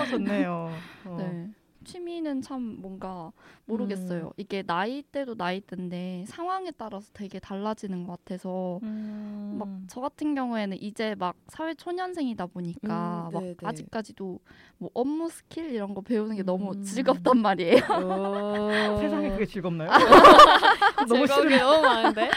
어, 0.00 0.06
좋네요. 0.10 0.70
어. 1.04 1.16
네. 1.18 1.48
취미는 1.86 2.42
참 2.42 2.76
뭔가 2.80 3.32
모르겠어요. 3.64 4.26
음. 4.26 4.30
이게 4.36 4.62
나이대도 4.66 5.34
나이대인데 5.36 6.24
상황에 6.26 6.70
따라서 6.76 7.08
되게 7.14 7.38
달라지는 7.38 8.04
것 8.06 8.18
같아서 8.18 8.80
음. 8.82 9.56
막저 9.58 10.00
같은 10.00 10.34
경우에는 10.34 10.76
이제 10.82 11.14
막 11.18 11.36
사회 11.48 11.74
초년생이다 11.74 12.46
보니까 12.46 13.28
음, 13.30 13.32
막 13.32 13.42
네, 13.42 13.54
네. 13.54 13.66
아직까지도 13.66 14.38
뭐 14.78 14.90
업무 14.92 15.30
스킬 15.30 15.70
이런 15.72 15.94
거 15.94 16.00
배우는 16.00 16.36
게 16.36 16.42
너무 16.42 16.72
음. 16.72 16.82
즐겁단 16.82 17.38
말이에요. 17.38 17.80
오. 18.04 18.96
세상에 19.00 19.30
그게 19.30 19.46
즐겁나요? 19.46 19.90
너무 21.08 21.26
즐거운 21.26 21.48
게 21.48 21.56
너무 21.58 21.82
많은데. 21.82 22.30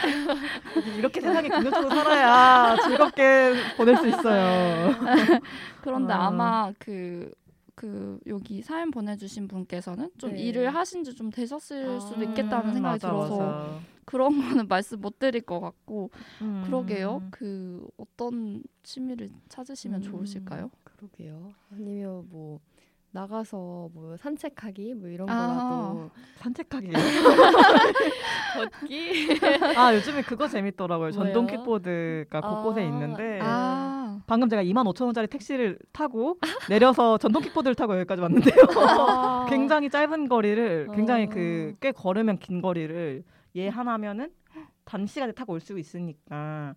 이렇게 0.98 1.22
세상에 1.22 1.50
긍정적으로 1.50 1.90
살아야 1.90 2.78
즐겁게 2.88 3.54
보낼 3.78 3.98
수 3.98 4.08
있어요. 4.08 4.94
그런데 5.82 6.14
어. 6.14 6.18
아마 6.18 6.72
그, 6.80 7.32
그 7.80 8.20
여기 8.28 8.62
사연 8.62 8.92
보내주신 8.92 9.48
분께서는 9.48 10.12
좀 10.18 10.34
네. 10.34 10.40
일을 10.42 10.76
하신 10.76 11.06
지 11.06 11.14
좀 11.16 11.30
되셨을 11.30 11.90
아, 11.96 12.00
수도 12.02 12.22
있겠다는 12.24 12.72
음, 12.72 12.74
생각이 12.74 12.94
맞아, 12.96 13.08
들어서 13.08 13.38
맞아. 13.38 13.80
그런 14.04 14.38
거는 14.38 14.68
말씀 14.68 15.00
못 15.00 15.18
드릴 15.18 15.40
것 15.42 15.62
같고 15.62 16.10
음. 16.42 16.64
그러게요. 16.66 17.22
그 17.32 17.88
어떤 17.98 18.62
취미를 18.84 19.30
찾으시면 19.48 20.02
음. 20.02 20.04
좋으실까요? 20.04 20.70
그러게요. 20.84 21.54
아니면 21.72 22.26
뭐 22.30 22.60
나가서 23.12 23.90
뭐 23.94 24.18
산책하기 24.18 24.96
뭐 24.96 25.08
이런 25.08 25.30
아. 25.30 25.94
거라도 25.94 26.12
산책하기. 26.36 26.90
걷기. 28.56 29.40
아 29.78 29.96
요즘에 29.96 30.22
그거 30.24 30.48
재밌더라고요. 30.48 31.12
전동 31.12 31.46
뭐요? 31.46 31.58
킥보드가 31.58 32.42
곳곳에 32.42 32.82
아, 32.82 32.84
있는데 32.86 33.40
아, 33.42 33.89
방금 34.30 34.48
제가 34.48 34.64
2만 34.64 34.86
5천 34.94 35.06
원짜리 35.06 35.26
택시를 35.26 35.80
타고 35.92 36.38
내려서 36.70 37.18
전동 37.18 37.42
킥보드를 37.42 37.74
타고 37.74 37.96
여기까지 37.96 38.22
왔는데요. 38.22 38.64
아. 38.78 39.48
굉장히 39.50 39.90
짧은 39.90 40.30
거리를 40.30 40.90
굉장히 40.94 41.26
어. 41.26 41.30
그꽤 41.30 41.92
걸으면 41.92 42.38
긴 42.38 42.62
거리를 42.62 43.24
얘 43.56 43.68
하나면은 43.68 44.32
단시간에 44.86 45.32
타고 45.32 45.54
올 45.54 45.60
수 45.60 45.80
있으니까 45.80 46.76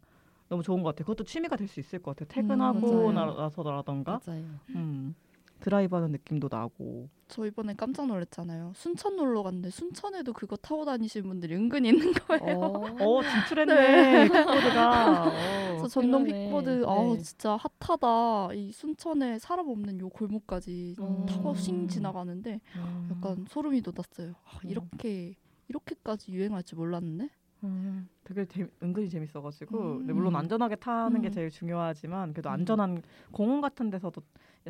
너무 0.48 0.62
좋은 0.62 0.82
것 0.82 0.90
같아요. 0.90 1.04
그것도 1.04 1.24
취미가 1.24 1.56
될 1.56 1.68
수 1.68 1.78
있을 1.78 1.98
것 1.98 2.16
같아요. 2.16 2.28
퇴근하고 2.34 3.08
음. 3.10 3.14
나서라던가 3.14 4.20
맞아요. 4.26 4.44
음, 4.70 5.14
드라이브하는 5.62 6.10
느낌도 6.10 6.48
나고 6.50 7.08
저 7.28 7.46
이번에 7.46 7.74
깜짝 7.74 8.06
놀랐잖아요. 8.06 8.72
순천 8.74 9.16
놀러 9.16 9.42
갔는데 9.42 9.70
순천에도 9.70 10.32
그거 10.32 10.56
타고 10.56 10.84
다니시는 10.84 11.26
분들이 11.26 11.54
은근히 11.54 11.88
있는 11.88 12.12
거예요. 12.12 12.58
어. 12.58 12.96
어 13.00 13.22
진출했네 13.22 14.28
킥보드가. 14.28 15.26
어. 15.26 15.32
그래서 15.68 15.88
전동 15.88 16.24
그러네. 16.24 16.44
킥보드 16.46 16.84
아 16.86 17.02
네. 17.14 17.18
진짜 17.18 17.58
핫하다. 17.80 18.54
이 18.54 18.72
순천에 18.72 19.38
사람 19.38 19.68
없는 19.68 20.00
요 20.00 20.08
골목까지 20.10 20.96
음. 20.98 21.26
타고 21.26 21.54
싱 21.54 21.88
지나가는데 21.88 22.60
음. 22.76 23.08
약간 23.12 23.46
소름이 23.48 23.80
돋았어요. 23.82 24.34
아, 24.44 24.58
음. 24.64 24.70
이렇게 24.70 25.36
이렇게까지 25.68 26.32
유행할 26.32 26.64
줄 26.64 26.78
몰랐네. 26.78 27.30
음, 27.64 28.08
되게 28.24 28.44
재, 28.46 28.66
은근히 28.82 29.08
재밌어가지고 29.08 29.78
음. 29.78 29.98
근데 29.98 30.12
물론 30.12 30.34
안전하게 30.34 30.76
타는 30.76 31.22
게 31.22 31.28
음. 31.28 31.32
제일 31.32 31.50
중요하지만 31.50 32.32
그래도 32.32 32.50
음. 32.50 32.54
안전한 32.54 33.02
공원 33.30 33.60
같은 33.60 33.88
데서도 33.88 34.20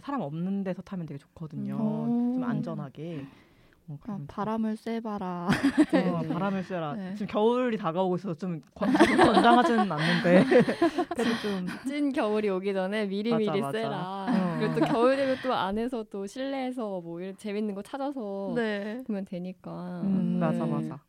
사람 0.00 0.20
없는 0.22 0.64
데서 0.64 0.82
타면 0.82 1.06
되게 1.06 1.18
좋거든요. 1.18 1.76
음. 2.06 2.32
좀 2.34 2.44
안전하게. 2.44 3.26
어, 3.88 3.98
아, 4.06 4.18
바람을 4.28 4.76
쐬봐라. 4.76 5.48
어, 5.48 6.22
바람을 6.28 6.62
쐬라. 6.62 6.94
네. 6.94 7.14
지금 7.14 7.26
겨울이 7.26 7.76
다가오고 7.76 8.14
있어서 8.16 8.34
좀 8.38 8.62
권- 8.74 8.92
건강하지는 8.92 9.90
않는데 9.90 10.44
그래도 11.16 11.30
좀 11.42 11.66
찐 11.86 12.12
겨울이 12.12 12.48
오기 12.48 12.72
전에 12.72 13.06
미리 13.06 13.34
미리 13.34 13.46
맞아, 13.46 13.60
맞아. 13.60 13.78
쐬라. 13.78 14.26
어. 14.30 14.58
그리고 14.58 14.74
또 14.76 14.86
겨울 14.86 15.16
되면 15.16 15.36
또 15.42 15.52
안에서 15.52 16.04
또 16.04 16.26
실내에서 16.26 17.00
뭐 17.00 17.20
이런 17.20 17.36
재밌는 17.36 17.74
거 17.74 17.82
찾아서 17.82 18.52
네. 18.54 19.02
보면 19.06 19.24
되니까. 19.24 20.00
음, 20.04 20.38
맞아 20.38 20.64
네. 20.64 20.70
맞아. 20.70 21.00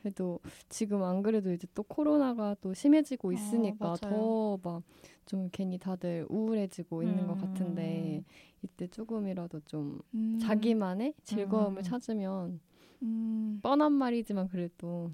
그래도 0.00 0.40
지금 0.68 1.02
안 1.02 1.22
그래도 1.22 1.52
이제 1.52 1.66
또 1.74 1.82
코로나가 1.82 2.54
또 2.60 2.74
심해지고 2.74 3.30
아, 3.30 3.32
있으니까 3.32 3.96
맞아요. 4.02 4.58
더막 4.62 4.82
좀 5.26 5.48
괜히 5.52 5.78
다들 5.78 6.26
우울해지고 6.28 7.02
있는 7.02 7.26
것 7.26 7.34
음. 7.34 7.40
같은데 7.40 8.22
이때 8.62 8.86
조금이라도 8.86 9.60
좀 9.66 10.00
음, 10.14 10.38
자기만의 10.40 11.14
즐거움을 11.24 11.80
음. 11.80 11.82
찾으면 11.82 12.60
음, 13.02 13.60
뻔한 13.62 13.92
말이지만 13.92 14.48
그래도 14.48 15.10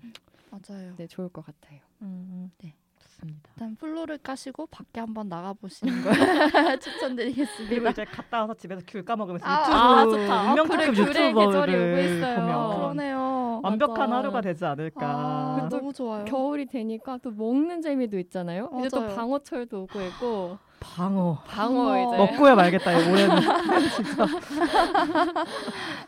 맞아요. 0.50 0.95
네, 0.97 1.07
좋을 1.07 1.29
것 1.29 1.45
같아요. 1.45 1.81
음, 2.03 2.50
네. 2.59 2.75
좋습니다. 3.00 3.50
일단 3.55 3.76
플로를 3.76 4.19
까시고 4.19 4.67
밖에 4.69 5.00
한번 5.00 5.29
나가 5.29 5.53
보시는 5.53 6.03
걸 6.03 6.12
그리고 6.53 6.79
추천드리겠습니다. 6.81 7.91
이제 7.91 8.05
갔다 8.05 8.41
와서 8.43 8.55
집에서 8.55 8.81
귤 8.87 9.05
까먹으면서 9.05 9.45
아, 9.47 9.53
유튜브 9.53 9.76
아, 9.76 10.07
좋다. 10.07 10.41
아, 10.41 10.43
운명특급 10.50 10.95
그래, 10.95 11.12
귤의 11.12 11.35
계절이 11.35 11.73
유튜버를 11.73 11.93
오고 11.93 11.99
있어요. 11.99 12.35
보면 12.41 12.69
그러네요. 12.76 13.19
완벽한. 13.68 14.12
하루가 14.12 14.40
되지 14.40 14.64
않을까. 14.64 15.06
아, 15.06 15.68
또 15.71 15.78
너무 15.78 15.92
좋아요. 15.92 16.25
겨울이 16.25 16.66
되니까 16.66 17.18
또 17.18 17.30
먹는 17.30 17.80
재미도 17.83 18.18
있잖아요. 18.18 18.71
이제 18.78 18.88
또 18.90 19.00
맞아요. 19.00 19.14
방어철도 19.16 19.83
오고 19.85 20.00
있고 20.02 20.59
방어. 20.80 21.38
방어. 21.47 21.97
이제 21.99 22.16
먹고야 22.16 22.54
말겠다. 22.56 22.92
이 22.92 23.11
올해는 23.11 23.37
진짜. 23.97 24.26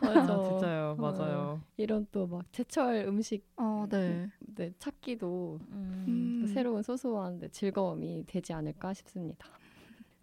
맞아. 0.01 0.33
아, 0.33 0.43
진짜요. 0.43 0.95
어. 0.97 1.01
맞아요. 1.01 1.61
이런 1.77 2.05
또 2.11 2.27
막 2.27 2.43
제철 2.51 3.05
음식 3.07 3.43
어, 3.57 3.85
네. 3.89 4.29
네, 4.39 4.71
찾기도 4.79 5.59
음. 5.71 6.39
또 6.41 6.47
새로운 6.47 6.83
소소한 6.83 7.39
네, 7.39 7.47
즐거움이 7.49 8.25
되지 8.27 8.53
않을까 8.53 8.93
싶습니다. 8.93 9.47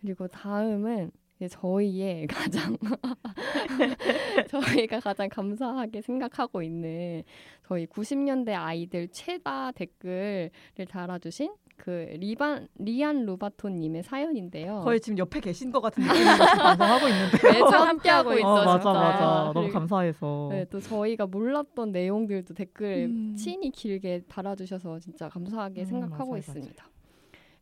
그리고 0.00 0.28
다음은 0.28 1.10
저희의 1.48 2.26
가장 2.28 2.76
저희가 4.48 5.00
가장 5.00 5.28
감사하게 5.28 6.00
생각하고 6.00 6.62
있는 6.62 7.22
저희 7.66 7.86
90년대 7.86 8.54
아이들 8.54 9.08
최다 9.08 9.72
댓글을 9.72 10.50
달아주신 10.88 11.52
그 11.76 11.90
리반 12.18 12.68
리안 12.76 13.26
루바토님의 13.26 14.04
사연인데요. 14.04 14.82
거의 14.84 15.00
지금 15.00 15.18
옆에 15.18 15.40
계신 15.40 15.72
것 15.72 15.80
같은 15.80 16.02
느낌으로 16.02 16.36
방송하고 16.36 17.08
있는데. 17.08 17.52
매주 17.52 17.76
함께 17.76 18.08
하고 18.10 18.32
있어 18.34 18.46
어, 18.46 18.64
맞아. 18.64 18.92
맞아. 18.92 19.52
너무 19.52 19.70
감사해서. 19.70 20.48
네, 20.52 20.66
또 20.70 20.80
저희가 20.80 21.26
몰랐던 21.26 21.90
내용들도 21.92 22.54
댓글 22.54 23.08
음. 23.10 23.34
친히 23.36 23.70
길게 23.70 24.22
달아주셔서 24.28 25.00
진짜 25.00 25.28
감사하게 25.28 25.82
음, 25.82 25.86
생각하고 25.86 26.30
맞아요, 26.30 26.38
있습니다. 26.38 26.88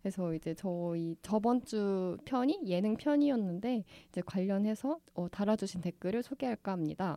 그래서 0.03 0.35
이제 0.35 0.53
저희 0.53 1.17
저번 1.23 1.65
주 1.65 2.17
편이 2.25 2.63
예능 2.67 2.97
편이었는데 2.97 3.85
이제 4.09 4.21
관련해서 4.21 4.99
어, 5.15 5.29
달아주신 5.29 5.81
댓글을 5.81 6.25
소개할까 6.25 6.73
합니다. 6.73 7.17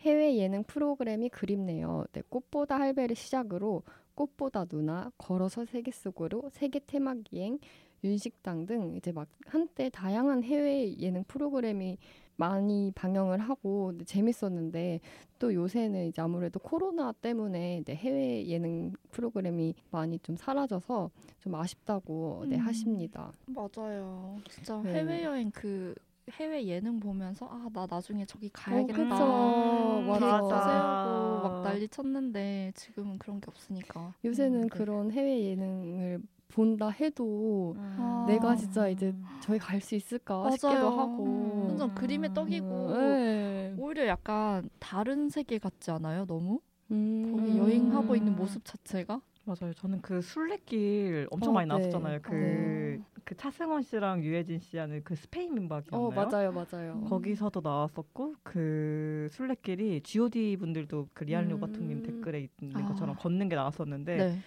해외 0.00 0.36
예능 0.36 0.62
프로그램이 0.62 1.30
그립네요. 1.30 2.04
네, 2.12 2.22
꽃보다 2.28 2.78
할배를 2.78 3.16
시작으로 3.16 3.82
꽃보다 4.14 4.66
누나, 4.66 5.10
걸어서 5.16 5.64
세계 5.64 5.90
속으로, 5.90 6.48
세계 6.50 6.80
테마 6.80 7.14
기행, 7.24 7.58
윤식당 8.04 8.66
등 8.66 8.94
이제 8.96 9.10
막 9.10 9.28
한때 9.46 9.88
다양한 9.90 10.44
해외 10.44 10.96
예능 10.98 11.24
프로그램이 11.24 11.98
많이 12.36 12.92
방영을 12.94 13.38
하고 13.38 13.92
재밌었는데 14.04 15.00
또 15.38 15.54
요새는 15.54 16.06
이제 16.08 16.20
아무래도 16.22 16.58
코로나 16.60 17.12
때문에 17.12 17.82
네, 17.84 17.94
해외 17.94 18.46
예능 18.46 18.92
프로그램이 19.10 19.74
많이 19.90 20.18
좀 20.20 20.36
사라져서 20.36 21.10
좀 21.40 21.54
아쉽다고 21.54 22.44
네, 22.48 22.56
음. 22.56 22.60
하십니다. 22.60 23.32
맞아요. 23.46 24.38
진짜 24.50 24.80
네. 24.82 24.94
해외 24.94 25.24
여행 25.24 25.50
그 25.50 25.94
해외 26.32 26.66
예능 26.66 26.98
보면서 26.98 27.46
아 27.46 27.68
나 27.72 27.86
나중에 27.88 28.24
저기 28.26 28.46
어, 28.46 28.50
가야겠다. 28.52 28.92
그쵸. 28.96 30.00
음, 30.00 30.06
맞아. 30.08 30.38
세우고 30.66 31.48
막 31.48 31.62
난리 31.62 31.88
쳤는데 31.88 32.72
지금은 32.74 33.18
그런 33.18 33.40
게 33.40 33.46
없으니까. 33.48 34.12
요새는 34.24 34.58
음, 34.64 34.68
네. 34.68 34.68
그런 34.68 35.10
해외 35.12 35.40
예능을 35.44 36.20
본다 36.48 36.88
해도 36.88 37.74
아. 37.78 38.24
내가 38.28 38.56
진짜 38.56 38.88
이제 38.88 39.14
저희 39.40 39.58
갈 39.58 39.80
수 39.80 39.94
있을까 39.94 40.38
맞아요. 40.38 40.50
싶기도 40.56 40.90
하고 40.98 41.24
음. 41.24 41.68
완전 41.68 41.94
그림에 41.94 42.32
떡이고 42.32 42.92
네. 42.96 43.74
오히려 43.78 44.06
약간 44.06 44.68
다른 44.78 45.28
세계 45.28 45.58
같지 45.58 45.90
않아요? 45.90 46.24
너무 46.26 46.60
음. 46.90 47.36
거기 47.36 47.58
여행하고 47.58 48.16
있는 48.16 48.34
모습 48.34 48.64
자체가 48.64 49.20
맞아요. 49.44 49.72
저는 49.74 50.00
그 50.00 50.20
술래길 50.22 51.28
엄청 51.30 51.50
어, 51.50 51.52
많이 51.54 51.68
네. 51.68 51.74
나왔었잖아요. 51.74 52.18
그, 52.22 52.32
네. 52.34 53.00
그 53.24 53.36
차승원 53.36 53.82
씨랑 53.82 54.24
유해진 54.24 54.58
씨 54.58 54.76
하는 54.76 55.02
그 55.04 55.14
스페인 55.14 55.54
민박이었나요? 55.54 56.08
어 56.08 56.10
맞아요 56.10 56.50
맞아요. 56.52 56.94
음. 56.94 57.04
거기서도 57.08 57.60
나왔었고 57.60 58.34
그 58.42 59.28
술래길이 59.30 60.00
G.O.D 60.02 60.56
분들도 60.56 61.08
그 61.12 61.22
리안 61.24 61.44
음. 61.44 61.50
료바토님 61.50 62.02
댓글에 62.02 62.48
있는 62.60 62.76
아. 62.84 62.88
것처럼 62.88 63.14
걷는 63.16 63.48
게 63.48 63.54
나왔었는데 63.54 64.16
네. 64.16 64.38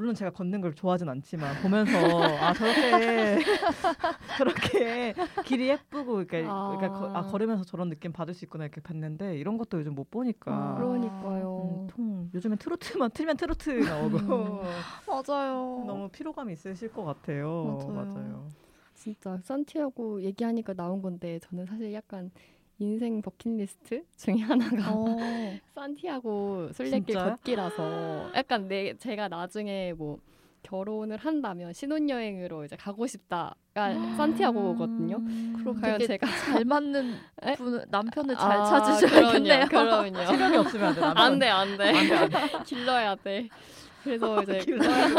물론 0.00 0.14
제가 0.14 0.30
걷는 0.30 0.62
걸 0.62 0.74
좋아하진 0.74 1.10
않지만 1.10 1.60
보면서 1.60 1.92
아 2.40 2.54
저렇게 2.54 3.36
저렇게 4.38 5.14
길이 5.44 5.68
예쁘고 5.68 6.24
그러니까, 6.26 6.38
아. 6.50 6.74
그러니까 6.74 6.98
거, 6.98 7.10
아, 7.12 7.26
걸으면서 7.26 7.64
저런 7.64 7.90
느낌 7.90 8.10
받을 8.10 8.32
수 8.32 8.46
있구나 8.46 8.64
이렇게 8.64 8.80
봤는데 8.80 9.36
이런 9.36 9.58
것도 9.58 9.78
요즘 9.78 9.94
못 9.94 10.10
보니까 10.10 10.52
아. 10.52 10.74
그러니까요. 10.76 11.58
음, 11.58 11.86
통 11.90 12.30
요즘엔 12.32 12.56
트로트만 12.56 13.10
틀면 13.10 13.36
트로트 13.36 13.70
나오고 13.70 14.16
음. 14.16 14.62
맞아요. 15.06 15.84
너무 15.86 16.08
피로감이 16.08 16.54
있으실 16.54 16.90
것 16.94 17.04
같아요. 17.04 17.78
맞아요. 17.86 18.14
맞아요. 18.14 18.48
진짜 18.94 19.38
산티아고 19.42 20.22
얘기하니까 20.22 20.72
나온 20.72 21.02
건데 21.02 21.38
저는 21.40 21.66
사실 21.66 21.92
약간 21.92 22.30
인생 22.80 23.20
버킷리스트 23.20 24.02
중에 24.16 24.38
하나가 24.40 24.90
어. 24.92 25.16
산티아고 25.74 26.70
진짜요? 26.72 27.30
걷기라서 27.30 28.30
약간 28.34 28.68
내 28.68 28.94
제가 28.96 29.28
나중에 29.28 29.92
뭐 29.92 30.18
결혼을 30.62 31.16
한다면 31.18 31.72
신혼여행으로 31.72 32.64
이제 32.64 32.76
가고 32.76 33.06
싶다가 33.06 33.54
산티아고거든요. 34.16 35.16
그럼 35.58 35.80
과연 35.80 35.98
되게 35.98 36.06
제가 36.06 36.26
잘 36.26 36.64
맞는 36.64 37.14
에? 37.44 37.54
분 37.54 37.84
남편을 37.88 38.34
잘 38.36 38.52
아, 38.52 38.64
찾으셔야겠네요. 38.64 39.66
그럼요. 39.66 40.10
그럼요. 40.10 40.26
체력이 40.26 40.56
없으면 40.56 40.86
안 40.86 40.94
돼. 40.94 41.00
남편. 41.00 41.16
안 41.16 41.38
돼, 41.38 41.48
안 41.48 41.76
돼. 41.76 41.84
안 41.88 42.08
돼, 42.08 42.14
안 42.16 42.28
돼. 42.30 42.38
길러야 42.64 43.14
돼. 43.16 43.48
그래서 44.04 44.42
이제 44.42 44.58
길러야 44.58 45.08
돼. 45.08 45.14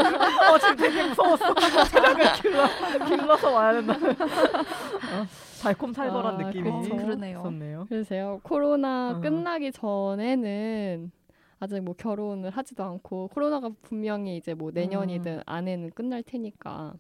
어, 0.47 0.57
지금 0.59 0.75
되게 0.75 1.03
무서웠어. 1.07 1.53
체력을 1.89 2.33
길러, 2.41 3.05
길러서 3.07 3.51
와야 3.51 3.73
된다. 3.73 3.93
어, 3.95 5.27
달콤살벌한 5.61 6.35
아, 6.35 6.43
느낌이 6.47 6.81
그쵸. 6.81 6.95
그러네요. 6.97 7.39
있었네요. 7.39 7.85
그래서요. 7.87 8.39
코로나 8.43 9.11
어. 9.17 9.19
끝나기 9.21 9.71
전에는 9.71 11.11
아직 11.59 11.79
뭐 11.81 11.93
결혼을 11.93 12.49
하지도 12.49 12.83
않고 12.83 13.29
코로나가 13.33 13.69
분명히 13.83 14.37
이제 14.37 14.53
뭐 14.53 14.71
내년이든 14.71 15.37
음. 15.37 15.41
안에는 15.45 15.91
끝날 15.91 16.23
테니까 16.23 16.93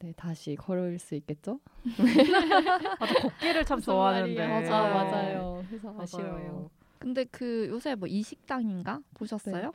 네 0.00 0.12
다시 0.16 0.56
걸을 0.56 0.98
수 0.98 1.14
있겠죠? 1.14 1.60
맞아, 2.98 3.14
걷기를 3.14 3.64
참 3.64 3.80
좋아하는데. 3.80 4.48
말이야. 4.48 4.68
맞아요. 4.70 4.84
아, 4.84 5.04
맞아요. 5.04 5.64
그래서 5.68 5.88
맞아요. 5.88 6.02
아쉬워요. 6.02 6.70
근데 6.98 7.24
그 7.24 7.68
요새 7.68 7.94
뭐 7.94 8.08
이식당인가 8.08 9.00
보셨어요? 9.14 9.72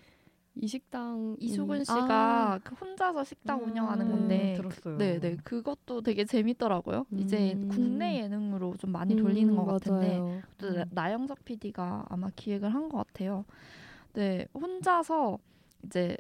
이 0.62 0.68
식당 0.68 1.36
이수근 1.40 1.80
음, 1.80 1.84
씨가 1.86 2.54
아, 2.54 2.60
그 2.64 2.76
혼자서 2.76 3.24
식당 3.24 3.60
음, 3.64 3.70
운영하는 3.70 4.06
네, 4.06 4.12
건데 4.12 4.54
들었어요. 4.58 4.98
네, 4.98 5.20
네. 5.20 5.38
그것도 5.44 6.02
되게 6.02 6.26
재밌더라고요. 6.26 7.06
이제 7.18 7.54
음. 7.56 7.70
국내 7.70 8.22
예능으로 8.22 8.76
좀 8.78 8.92
많이 8.92 9.16
돌리는 9.16 9.56
것 9.56 9.64
음, 9.64 9.68
같은데 9.72 10.20
나- 10.60 10.86
나영석 10.92 11.46
PD가 11.46 12.06
아마 12.10 12.30
기획을 12.36 12.74
한 12.74 12.90
것 12.90 12.98
같아요. 13.08 13.46
네, 14.14 14.46
혼자서 14.54 15.38
이제 15.86 16.18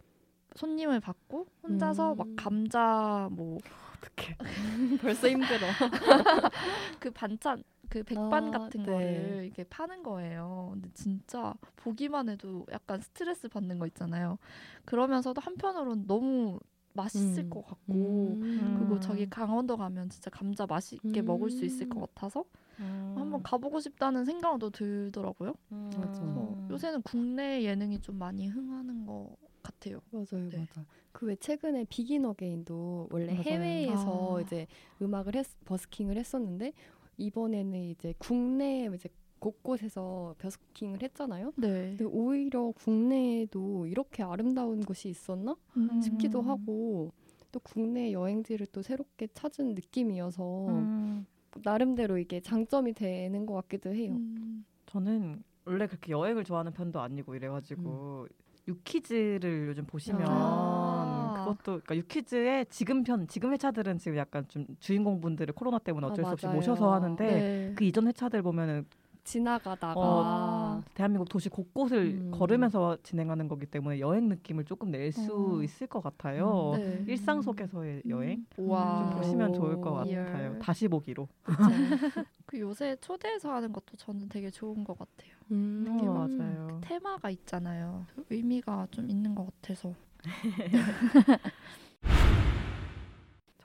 손님을 0.55 0.99
받고 1.01 1.47
혼자서 1.63 2.11
음. 2.11 2.17
막 2.17 2.27
감자 2.37 3.27
뭐 3.31 3.57
어떡해. 3.97 4.37
벌써 5.01 5.27
힘들어. 5.29 5.75
그 6.99 7.11
반찬 7.11 7.63
그 7.89 8.03
백반 8.03 8.47
아, 8.47 8.51
같은 8.51 8.83
네. 8.83 8.91
거를 8.91 9.43
이렇게 9.45 9.63
파는 9.63 10.03
거예요. 10.03 10.69
근데 10.73 10.89
진짜 10.93 11.53
보기만 11.75 12.29
해도 12.29 12.65
약간 12.71 13.01
스트레스 13.01 13.49
받는 13.49 13.79
거 13.79 13.87
있잖아요. 13.87 14.37
그러면서도 14.85 15.41
한편으로는 15.41 16.05
너무 16.07 16.59
맛있을 16.93 17.43
음. 17.43 17.49
것 17.49 17.65
같고 17.65 17.93
음. 17.93 18.75
그리고 18.77 18.95
음. 18.95 19.01
저기 19.01 19.29
강원도 19.29 19.77
가면 19.77 20.09
진짜 20.09 20.29
감자 20.29 20.65
맛있게 20.65 21.21
먹을 21.21 21.49
수 21.49 21.65
있을 21.65 21.87
것 21.89 21.99
음. 21.99 22.05
같아서 22.05 22.45
음. 22.79 23.13
한번 23.15 23.41
가보고 23.43 23.79
싶다는 23.79 24.25
생각도 24.25 24.69
들더라고요. 24.69 25.53
음. 25.71 25.89
맞아. 25.95 26.21
그래서 26.21 26.55
요새는 26.69 27.01
국내 27.03 27.63
예능이 27.63 28.01
좀 28.01 28.17
많이 28.17 28.47
흥하는 28.47 29.05
것 29.05 29.35
같아요. 29.63 29.99
맞아요, 30.11 30.49
네. 30.49 30.59
맞아. 30.59 30.85
그왜 31.11 31.35
최근에 31.37 31.85
비긴 31.89 32.25
어게인도 32.25 33.09
원래 33.11 33.27
맞아요. 33.33 33.43
해외에서 33.43 34.37
아. 34.37 34.41
이제 34.41 34.67
음악을 35.01 35.35
했, 35.35 35.45
버스킹을 35.65 36.17
했었는데 36.17 36.73
이번에는 37.19 37.79
이제 37.79 38.13
국내 38.17 38.89
이제 38.95 39.09
곳곳에서 39.39 40.35
버스킹을 40.39 41.01
했잖아요. 41.01 41.53
네. 41.55 41.89
근데 41.89 42.05
오히려 42.05 42.71
국내에도 42.71 43.85
이렇게 43.87 44.23
아름다운 44.23 44.83
곳이 44.83 45.09
있었나 45.09 45.55
음. 45.77 46.01
싶기도 46.01 46.41
하고 46.41 47.11
또 47.51 47.59
국내 47.59 48.11
여행지를 48.11 48.67
또 48.67 48.81
새롭게 48.81 49.27
찾은 49.33 49.75
느낌이어서 49.75 50.67
음. 50.67 51.25
나름대로 51.63 52.17
이게 52.17 52.39
장점이 52.41 52.93
되는 52.93 53.45
것 53.45 53.53
같기도 53.55 53.93
해요. 53.93 54.13
음. 54.13 54.65
저는 54.85 55.43
원래 55.65 55.87
그렇게 55.87 56.11
여행을 56.11 56.43
좋아하는 56.43 56.73
편도 56.73 56.99
아니고 56.99 57.35
이래가지고 57.35 58.27
유키즈를 58.67 59.67
요즘 59.69 59.85
보시면 59.85 60.25
아. 60.27 61.18
그것도 61.53 61.81
그러니까 61.83 61.95
유키즈의 61.97 62.67
지금 62.69 63.03
편 63.03 63.27
지금 63.27 63.53
회차들은 63.53 63.97
지금 63.97 64.17
약간 64.17 64.45
좀 64.47 64.65
주인공분들을 64.79 65.53
코로나 65.53 65.79
때문에 65.79 66.07
아, 66.07 66.09
어쩔 66.09 66.25
수 66.25 66.31
없이 66.31 66.45
맞아요. 66.45 66.55
모셔서 66.57 66.93
하는데 66.93 67.25
네. 67.25 67.73
그 67.75 67.83
이전 67.83 68.07
회차들 68.07 68.41
보면은 68.41 68.85
지나가다가 69.29 69.93
어, 69.95 70.83
대한민국 70.95 71.29
도시 71.29 71.49
곳곳을 71.49 71.97
음. 72.19 72.31
걸으면서 72.31 72.97
진행하는 73.03 73.47
거기 73.47 73.67
때문에 73.67 73.99
여행 73.99 74.27
느낌을 74.27 74.65
조금 74.65 74.89
낼수 74.89 75.59
어. 75.59 75.63
있을 75.63 75.85
것 75.85 76.01
같아요. 76.01 76.73
네. 76.77 77.03
일상 77.07 77.41
속에서의 77.41 78.03
여행 78.09 78.45
와. 78.57 79.11
좀 79.11 79.17
보시면 79.17 79.53
좋을 79.53 79.81
것. 79.81 79.93
같아요. 79.93 80.57
다시 80.59 80.87
보기로. 80.87 81.27
그 82.47 82.59
요새 82.59 82.95
초대해서 83.01 83.53
하는 83.53 83.71
것도 83.71 83.97
저는 83.97 84.29
되게 84.29 84.49
좋은 84.49 84.83
것 84.83 84.97
같아요. 84.97 85.31
음. 85.51 85.85
어, 85.87 86.27
맞아요. 86.27 86.79
테마가 86.81 87.29
있잖아요. 87.29 88.07
의미가 88.31 88.87
좀 88.89 89.07
있는 89.09 89.35
것 89.35 89.45
같아서. 89.45 89.93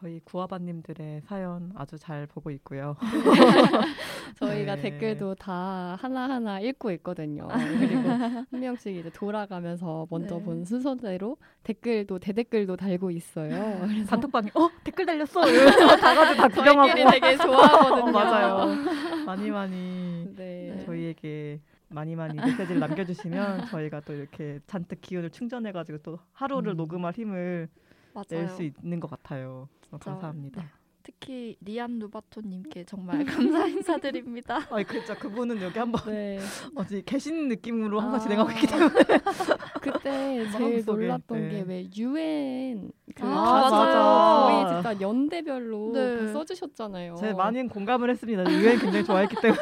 저희 0.04 0.20
구아바님들의 0.20 1.22
사연 1.22 1.72
아주 1.74 1.96
잘 1.98 2.26
보고 2.26 2.50
있고요. 2.50 2.94
저희가 4.38 4.76
네. 4.76 4.82
댓글도 4.82 5.36
다 5.36 5.96
하나하나 5.98 6.60
읽고 6.60 6.90
있거든요. 6.92 7.48
그리고 7.48 8.02
한 8.10 8.46
명씩 8.50 8.96
이제 8.96 9.08
돌아가면서 9.10 10.06
먼저 10.10 10.36
네. 10.36 10.44
본 10.44 10.64
순서대로 10.66 11.38
댓글도 11.62 12.18
대댓글도 12.18 12.76
달고 12.76 13.12
있어요. 13.12 13.78
그래서 13.88 14.10
단톡방에 14.10 14.50
어 14.54 14.68
댓글 14.82 15.06
달렸어 15.06 15.40
다 15.96 16.14
같이 16.14 16.36
다 16.36 16.48
구경하고 16.48 16.90
저희끼리 16.90 17.20
되게 17.20 17.36
좋아하거든요. 17.38 18.08
어, 18.08 18.10
맞아요. 18.10 18.66
많이 19.24 19.50
많이 19.50 20.34
네. 20.36 20.82
저희에게 20.84 21.60
많이 21.94 22.16
많이 22.16 22.34
메시지를 22.34 22.80
남겨주시면 22.80 23.66
저희가 23.66 24.00
또 24.00 24.12
이렇게 24.12 24.60
잔뜩 24.66 25.00
기운을 25.00 25.30
충전해가지고 25.30 25.98
또 25.98 26.18
하루를 26.32 26.74
음. 26.74 26.76
녹음할 26.76 27.12
힘을. 27.14 27.68
낼 28.30 28.48
수 28.48 28.62
있는 28.62 29.00
것 29.00 29.10
같아요. 29.10 29.68
어, 29.90 29.98
감사합니다. 29.98 30.62
네. 30.62 30.68
특히 31.02 31.56
리안 31.60 31.98
루바토님께 31.98 32.84
정말 32.84 33.18
감사 33.26 33.66
인사드립니다. 33.66 34.60
아니 34.70 34.84
그죠 34.84 35.14
그분은 35.16 35.60
여기 35.60 35.78
한번 35.78 36.00
네. 36.06 36.38
어디 36.76 37.02
계신 37.04 37.48
느낌으로 37.48 37.98
항상 38.00 38.14
아. 38.14 38.22
진행하고 38.22 38.50
있기 38.52 38.66
때문에 38.68 38.94
그때 39.82 40.48
제일 40.52 40.84
놀랐던 40.86 41.40
네. 41.40 41.48
게왜 41.64 41.88
유엔 41.98 42.90
그 43.14 43.26
아, 43.26 43.68
맞아요. 43.68 44.46
거의 44.64 44.74
진짜 44.82 45.00
연대별로 45.00 45.92
네. 45.92 46.26
다 46.26 46.32
써주셨잖아요. 46.32 47.16
제 47.16 47.32
많이 47.34 47.66
공감을 47.68 48.08
했습니다. 48.10 48.50
유엔 48.50 48.78
굉장히 48.78 49.04
좋아했기 49.04 49.36
때문에 49.42 49.60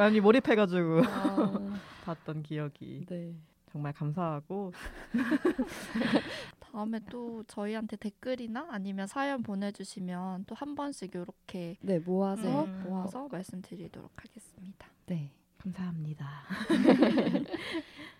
많이 0.00 0.18
몰입해가지고 0.18 1.02
아, 1.04 1.80
봤던 2.06 2.42
기억이 2.42 3.04
네. 3.06 3.34
정말 3.70 3.92
감사하고 3.92 4.72
다음에 6.58 6.98
또 7.10 7.44
저희한테 7.46 7.96
댓글이나 7.96 8.66
아니면 8.70 9.06
사연 9.06 9.42
보내주시면 9.42 10.44
또 10.46 10.54
한 10.54 10.74
번씩 10.74 11.14
이렇게 11.14 11.76
네 11.82 11.98
모아서 11.98 12.64
음. 12.64 12.84
모아서 12.86 13.28
말씀드리도록 13.30 14.10
하겠습니다. 14.16 14.86
네. 15.06 15.30
감사합니다. 15.58 16.26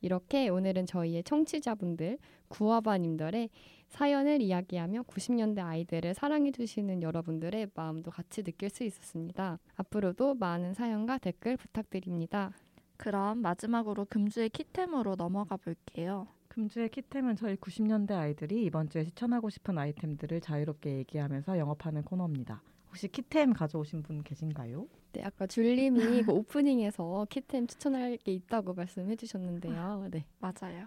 이렇게 0.00 0.48
오늘은 0.48 0.86
저희의 0.86 1.24
청취자분들 1.24 2.18
구화바님들의 2.48 3.50
사연을 3.88 4.42
이야기하며 4.42 5.02
90년대 5.02 5.64
아이들을 5.64 6.14
사랑해 6.14 6.52
주시는 6.52 7.02
여러분들의 7.02 7.68
마음도 7.74 8.10
같이 8.10 8.42
느낄 8.42 8.70
수 8.70 8.84
있었습니다. 8.84 9.58
앞으로도 9.76 10.34
많은 10.34 10.74
사연과 10.74 11.18
댓글 11.18 11.56
부탁드립니다. 11.56 12.52
그럼 12.96 13.38
마지막으로 13.38 14.04
금주의 14.06 14.50
키템으로 14.50 15.16
넘어가 15.16 15.56
볼게요. 15.56 16.26
금주의 16.48 16.88
키템은 16.88 17.36
저희 17.36 17.54
90년대 17.56 18.12
아이들이 18.12 18.64
이번 18.64 18.88
주에 18.88 19.04
추천하고 19.04 19.48
싶은 19.48 19.78
아이템들을 19.78 20.40
자유롭게 20.40 20.96
얘기하면서 20.98 21.58
영업하는 21.58 22.02
코너입니다. 22.02 22.62
혹시 22.88 23.08
키템 23.08 23.52
가져오신 23.52 24.02
분 24.02 24.22
계신가요? 24.22 24.88
네, 25.12 25.22
아까 25.24 25.46
줄님이 25.46 26.22
그 26.26 26.32
오프닝에서 26.32 27.26
키템 27.30 27.66
추천할 27.66 28.16
게 28.18 28.32
있다고 28.32 28.74
말씀해 28.74 29.16
주셨는데요. 29.16 30.08
네. 30.10 30.26
맞아요. 30.38 30.86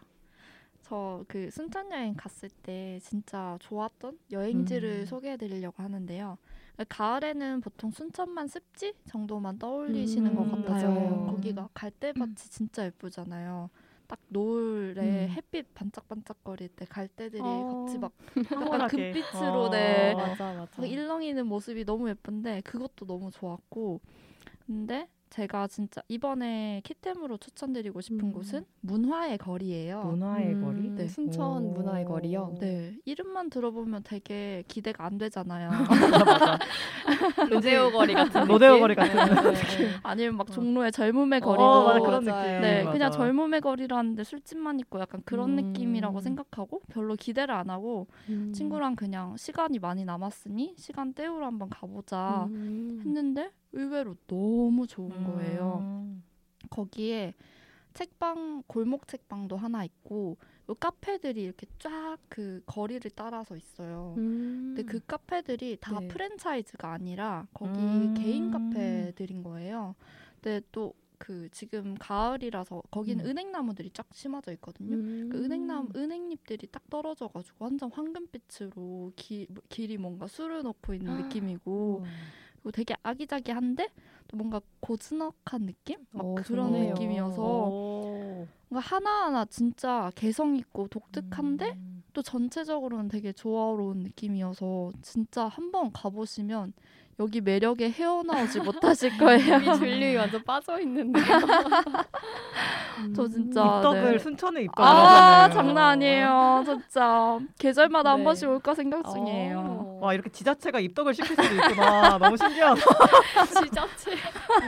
저 0.83 1.25
그 1.27 1.49
순천 1.51 1.91
여행 1.91 2.15
갔을 2.15 2.49
때 2.63 2.99
진짜 3.03 3.57
좋았던 3.61 4.19
여행지를 4.31 5.05
음. 5.05 5.05
소개해 5.07 5.37
드리려고 5.37 5.83
하는데요. 5.83 6.37
가을에는 6.89 7.61
보통 7.61 7.91
순천만 7.91 8.47
습지 8.47 8.93
정도만 9.07 9.59
떠올리시는 9.59 10.33
음, 10.33 10.35
것 10.35 10.45
같아요. 10.45 11.21
맞아요. 11.23 11.25
거기가 11.25 11.69
갈대밭이 11.73 12.35
진짜 12.51 12.85
예쁘잖아요. 12.85 13.69
딱 14.11 14.19
노을에 14.27 15.27
음. 15.27 15.29
햇빛 15.29 15.73
반짝반짝거릴 15.73 16.67
때 16.75 16.83
갈대들이 16.85 17.41
어. 17.43 17.85
같이 17.85 17.97
막 17.97 18.11
황홀하게. 18.49 19.13
금빛으로 19.13 19.63
어. 19.63 19.69
네. 19.69 20.13
맞아 20.13 20.51
맞아. 20.51 20.81
막 20.81 20.85
일렁이는 20.85 21.47
모습이 21.47 21.85
너무 21.85 22.09
예쁜데 22.09 22.59
그것도 22.65 23.05
너무 23.05 23.31
좋았고 23.31 24.01
근데 24.65 25.07
제가 25.31 25.67
진짜 25.67 26.01
이번에 26.09 26.81
키템으로 26.83 27.37
추천드리고 27.37 28.01
싶은 28.01 28.19
음. 28.19 28.31
곳은 28.33 28.65
문화의 28.81 29.37
거리예요. 29.37 30.03
문화의 30.03 30.55
음, 30.55 30.61
거리? 30.61 30.89
네, 30.89 31.07
순천 31.07 31.63
오. 31.63 31.71
문화의 31.71 32.03
거리요. 32.03 32.57
네 32.59 32.97
이름만 33.05 33.49
들어보면 33.49 34.03
되게 34.03 34.65
기대가 34.67 35.05
안 35.05 35.17
되잖아요. 35.17 35.69
로데오 37.49 37.91
거리 37.91 38.13
같은 38.13 38.45
로데오 38.45 38.73
느낌? 38.73 38.81
거리 38.81 38.95
같은 38.95 39.15
네, 39.15 39.41
네, 39.41 39.51
네. 39.77 39.89
아니면 40.03 40.35
막 40.35 40.49
어. 40.49 40.51
종로의 40.51 40.91
젊음의 40.91 41.39
거리도 41.39 41.63
어, 41.63 41.85
맞아 41.85 41.99
그런. 42.01 42.25
느낌. 42.25 42.61
네 42.61 42.83
맞아. 42.83 42.91
그냥 42.91 43.11
젊음의 43.11 43.61
거리라는데 43.61 44.25
술집만 44.25 44.81
있고 44.81 44.99
약간 44.99 45.21
그런 45.23 45.57
음. 45.57 45.71
느낌이라고 45.71 46.19
생각하고 46.19 46.81
별로 46.89 47.15
기대를 47.15 47.55
안 47.55 47.69
하고 47.69 48.07
음. 48.27 48.51
친구랑 48.53 48.97
그냥 48.97 49.37
시간이 49.37 49.79
많이 49.79 50.03
남았으니 50.03 50.75
시간 50.77 51.13
때우러 51.13 51.45
한번 51.45 51.69
가보자 51.69 52.47
음. 52.51 52.99
했는데 53.05 53.49
의외로 53.73 54.15
너무 54.27 54.87
좋은 54.87 55.23
거예요. 55.23 55.79
음. 55.81 56.23
거기에 56.69 57.33
책방 57.93 58.63
골목 58.67 59.07
책방도 59.07 59.57
하나 59.57 59.83
있고 59.83 60.37
요 60.69 60.75
카페들이 60.75 61.43
이렇게 61.43 61.67
쫙 61.79 62.17
그 62.29 62.61
거리를 62.65 63.11
따라서 63.11 63.57
있어요. 63.57 64.15
음. 64.17 64.73
근데 64.75 64.83
그 64.83 64.99
카페들이 65.05 65.77
다 65.81 65.99
네. 65.99 66.07
프랜차이즈가 66.07 66.93
아니라 66.93 67.45
거기 67.53 67.79
음. 67.79 68.13
개인 68.13 68.51
카페들인 68.51 69.43
거예요. 69.43 69.95
근데 70.41 70.61
또 70.71 70.93
그 71.21 71.47
지금 71.51 71.93
가을이라서 71.99 72.81
거기는 72.89 73.23
음. 73.23 73.29
은행나무들이 73.29 73.91
쫙 73.93 74.07
심어져 74.11 74.51
있거든요. 74.53 74.95
음. 74.95 75.29
그 75.31 75.37
은행나무 75.43 75.89
은행잎들이 75.95 76.65
딱 76.71 76.89
떨어져 76.89 77.27
가지고 77.27 77.65
완전 77.65 77.91
황금빛으로 77.91 79.13
기, 79.15 79.47
길이 79.69 79.97
뭔가 79.99 80.25
술을 80.25 80.63
넣고 80.63 80.95
있는 80.95 81.21
느낌이고 81.21 81.99
우와. 81.99 82.09
그리고 82.61 82.71
되게 82.71 82.95
아기자기한데 83.03 83.87
또 84.27 84.37
뭔가 84.37 84.61
고즈넉한 84.79 85.65
느낌? 85.65 86.05
막 86.11 86.25
어, 86.25 86.35
그런 86.35 86.71
좋네요. 86.71 86.93
느낌이어서 86.93 87.41
오. 87.43 88.47
뭔가 88.69 88.87
하나하나 88.87 89.45
진짜 89.45 90.11
개성 90.15 90.55
있고 90.55 90.87
독특한데 90.87 91.65
음. 91.71 92.03
또 92.13 92.21
전체적으로는 92.21 93.07
되게 93.07 93.31
조화로운 93.33 93.99
느낌이어서 93.99 94.91
진짜 95.01 95.47
한번 95.47 95.91
가보시면 95.91 96.73
여기 97.21 97.39
매력에 97.39 97.91
헤어나오지 97.91 98.61
못하실 98.61 99.15
거예요. 99.19 99.57
이미 99.57 99.77
줄리 99.77 100.15
완전 100.15 100.41
빠져 100.43 100.79
있는데. 100.81 101.21
저 103.15 103.27
진짜 103.27 103.61
입덕을 103.77 104.11
네. 104.13 104.19
순천에 104.19 104.61
입덕을 104.63 104.87
아 104.87 105.43
하셨네요. 105.43 105.53
장난 105.53 105.83
아니에요. 105.91 106.63
진짜 106.65 107.39
계절마다 107.59 108.11
한 108.11 108.19
네. 108.19 108.23
번씩 108.25 108.49
올까 108.49 108.73
생각 108.73 109.03
중이에요. 109.11 109.59
어. 109.59 109.99
와 110.01 110.13
이렇게 110.13 110.29
지자체가 110.31 110.79
입덕을 110.79 111.13
시킬 111.13 111.35
수도 111.35 111.43
있구나. 111.43 112.17
너무 112.17 112.35
신기하다. 112.37 112.81
지자체. 113.45 114.15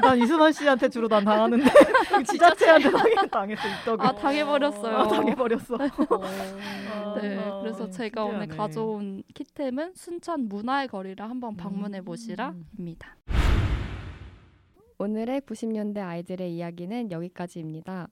난 0.01 0.17
이수만 0.19 0.51
씨한테 0.51 0.89
주로 0.89 1.07
난 1.07 1.23
당하는데 1.25 1.65
지자체한테 2.29 2.91
당해, 2.91 3.15
당했어 3.29 3.67
입덕을. 3.67 4.05
아 4.05 4.11
당해버렸어요. 4.13 4.97
아, 4.97 5.07
당해버렸어. 5.07 5.77
네, 7.21 7.37
아, 7.39 7.59
그래서 7.61 7.89
제가 7.89 8.23
오늘 8.23 8.41
신기하네. 8.41 8.57
가져온 8.57 9.23
키템은 9.33 9.93
순천 9.95 10.47
문화의 10.49 10.87
거리를 10.87 11.23
한번 11.27 11.55
방문해 11.55 11.99
음. 11.99 12.05
보시라 12.05 12.42
여자입니다. 12.43 13.15
오늘의 14.97 15.41
90년대 15.41 15.99
아이들의 15.99 16.55
이야기는 16.55 17.11
여기까지입니다. 17.11 18.09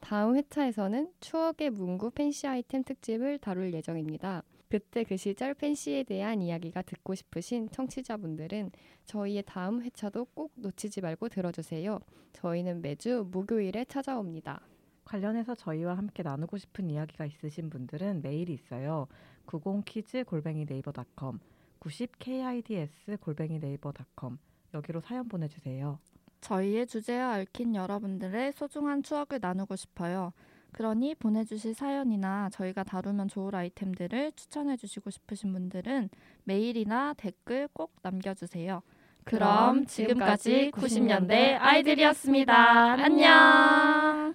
다음 0.00 0.36
회차에서는 0.36 1.12
추억의 1.20 1.70
문구 1.70 2.10
팬시 2.10 2.46
아이템 2.46 2.82
특집을 2.84 3.38
다룰 3.38 3.72
예정입니다. 3.72 4.42
그때 4.68 5.04
그 5.04 5.16
시절 5.16 5.54
팬시에 5.54 6.02
대한 6.02 6.42
이야기가 6.42 6.82
듣고 6.82 7.14
싶으신 7.14 7.70
청취자분들은 7.70 8.72
저희의 9.04 9.44
다음 9.46 9.82
회차도 9.82 10.26
꼭 10.34 10.52
놓치지 10.56 11.00
말고 11.00 11.28
들어주세요. 11.28 12.00
저희는 12.32 12.82
매주 12.82 13.26
목요일에 13.30 13.84
찾아옵니다. 13.84 14.60
관련해서 15.04 15.54
저희와 15.54 15.96
함께 15.96 16.22
나누고 16.22 16.58
싶은 16.58 16.90
이야기가 16.90 17.26
있으신 17.26 17.70
분들은 17.70 18.22
메일이 18.22 18.52
있어요. 18.54 19.06
90키즈 19.46 20.26
골뱅이 20.26 20.64
네이버.com 20.66 21.38
90 21.84 22.18
KIDS 22.18 23.18
골뱅이 23.20 23.58
네이버닷컴 23.58 24.38
여기로 24.72 25.02
사연 25.02 25.28
보내주세요. 25.28 25.98
저희의 26.40 26.86
주제와 26.86 27.40
얽힌 27.40 27.74
여러분들의 27.74 28.52
소중한 28.54 29.02
추억을 29.02 29.38
나누고 29.38 29.76
싶어요. 29.76 30.32
그러니 30.72 31.14
보내주실 31.14 31.74
사연이나 31.74 32.48
저희가 32.50 32.84
다루면 32.84 33.28
좋을 33.28 33.54
아이템들을 33.54 34.32
추천해주시고 34.32 35.10
싶으신 35.10 35.52
분들은 35.52 36.08
메일이나 36.44 37.12
댓글 37.18 37.68
꼭 37.74 37.92
남겨주세요. 38.00 38.80
그럼 39.24 39.84
지금까지 39.84 40.70
90년대 40.74 41.58
아이들이었습니다. 41.60 42.92
안녕! 42.92 44.34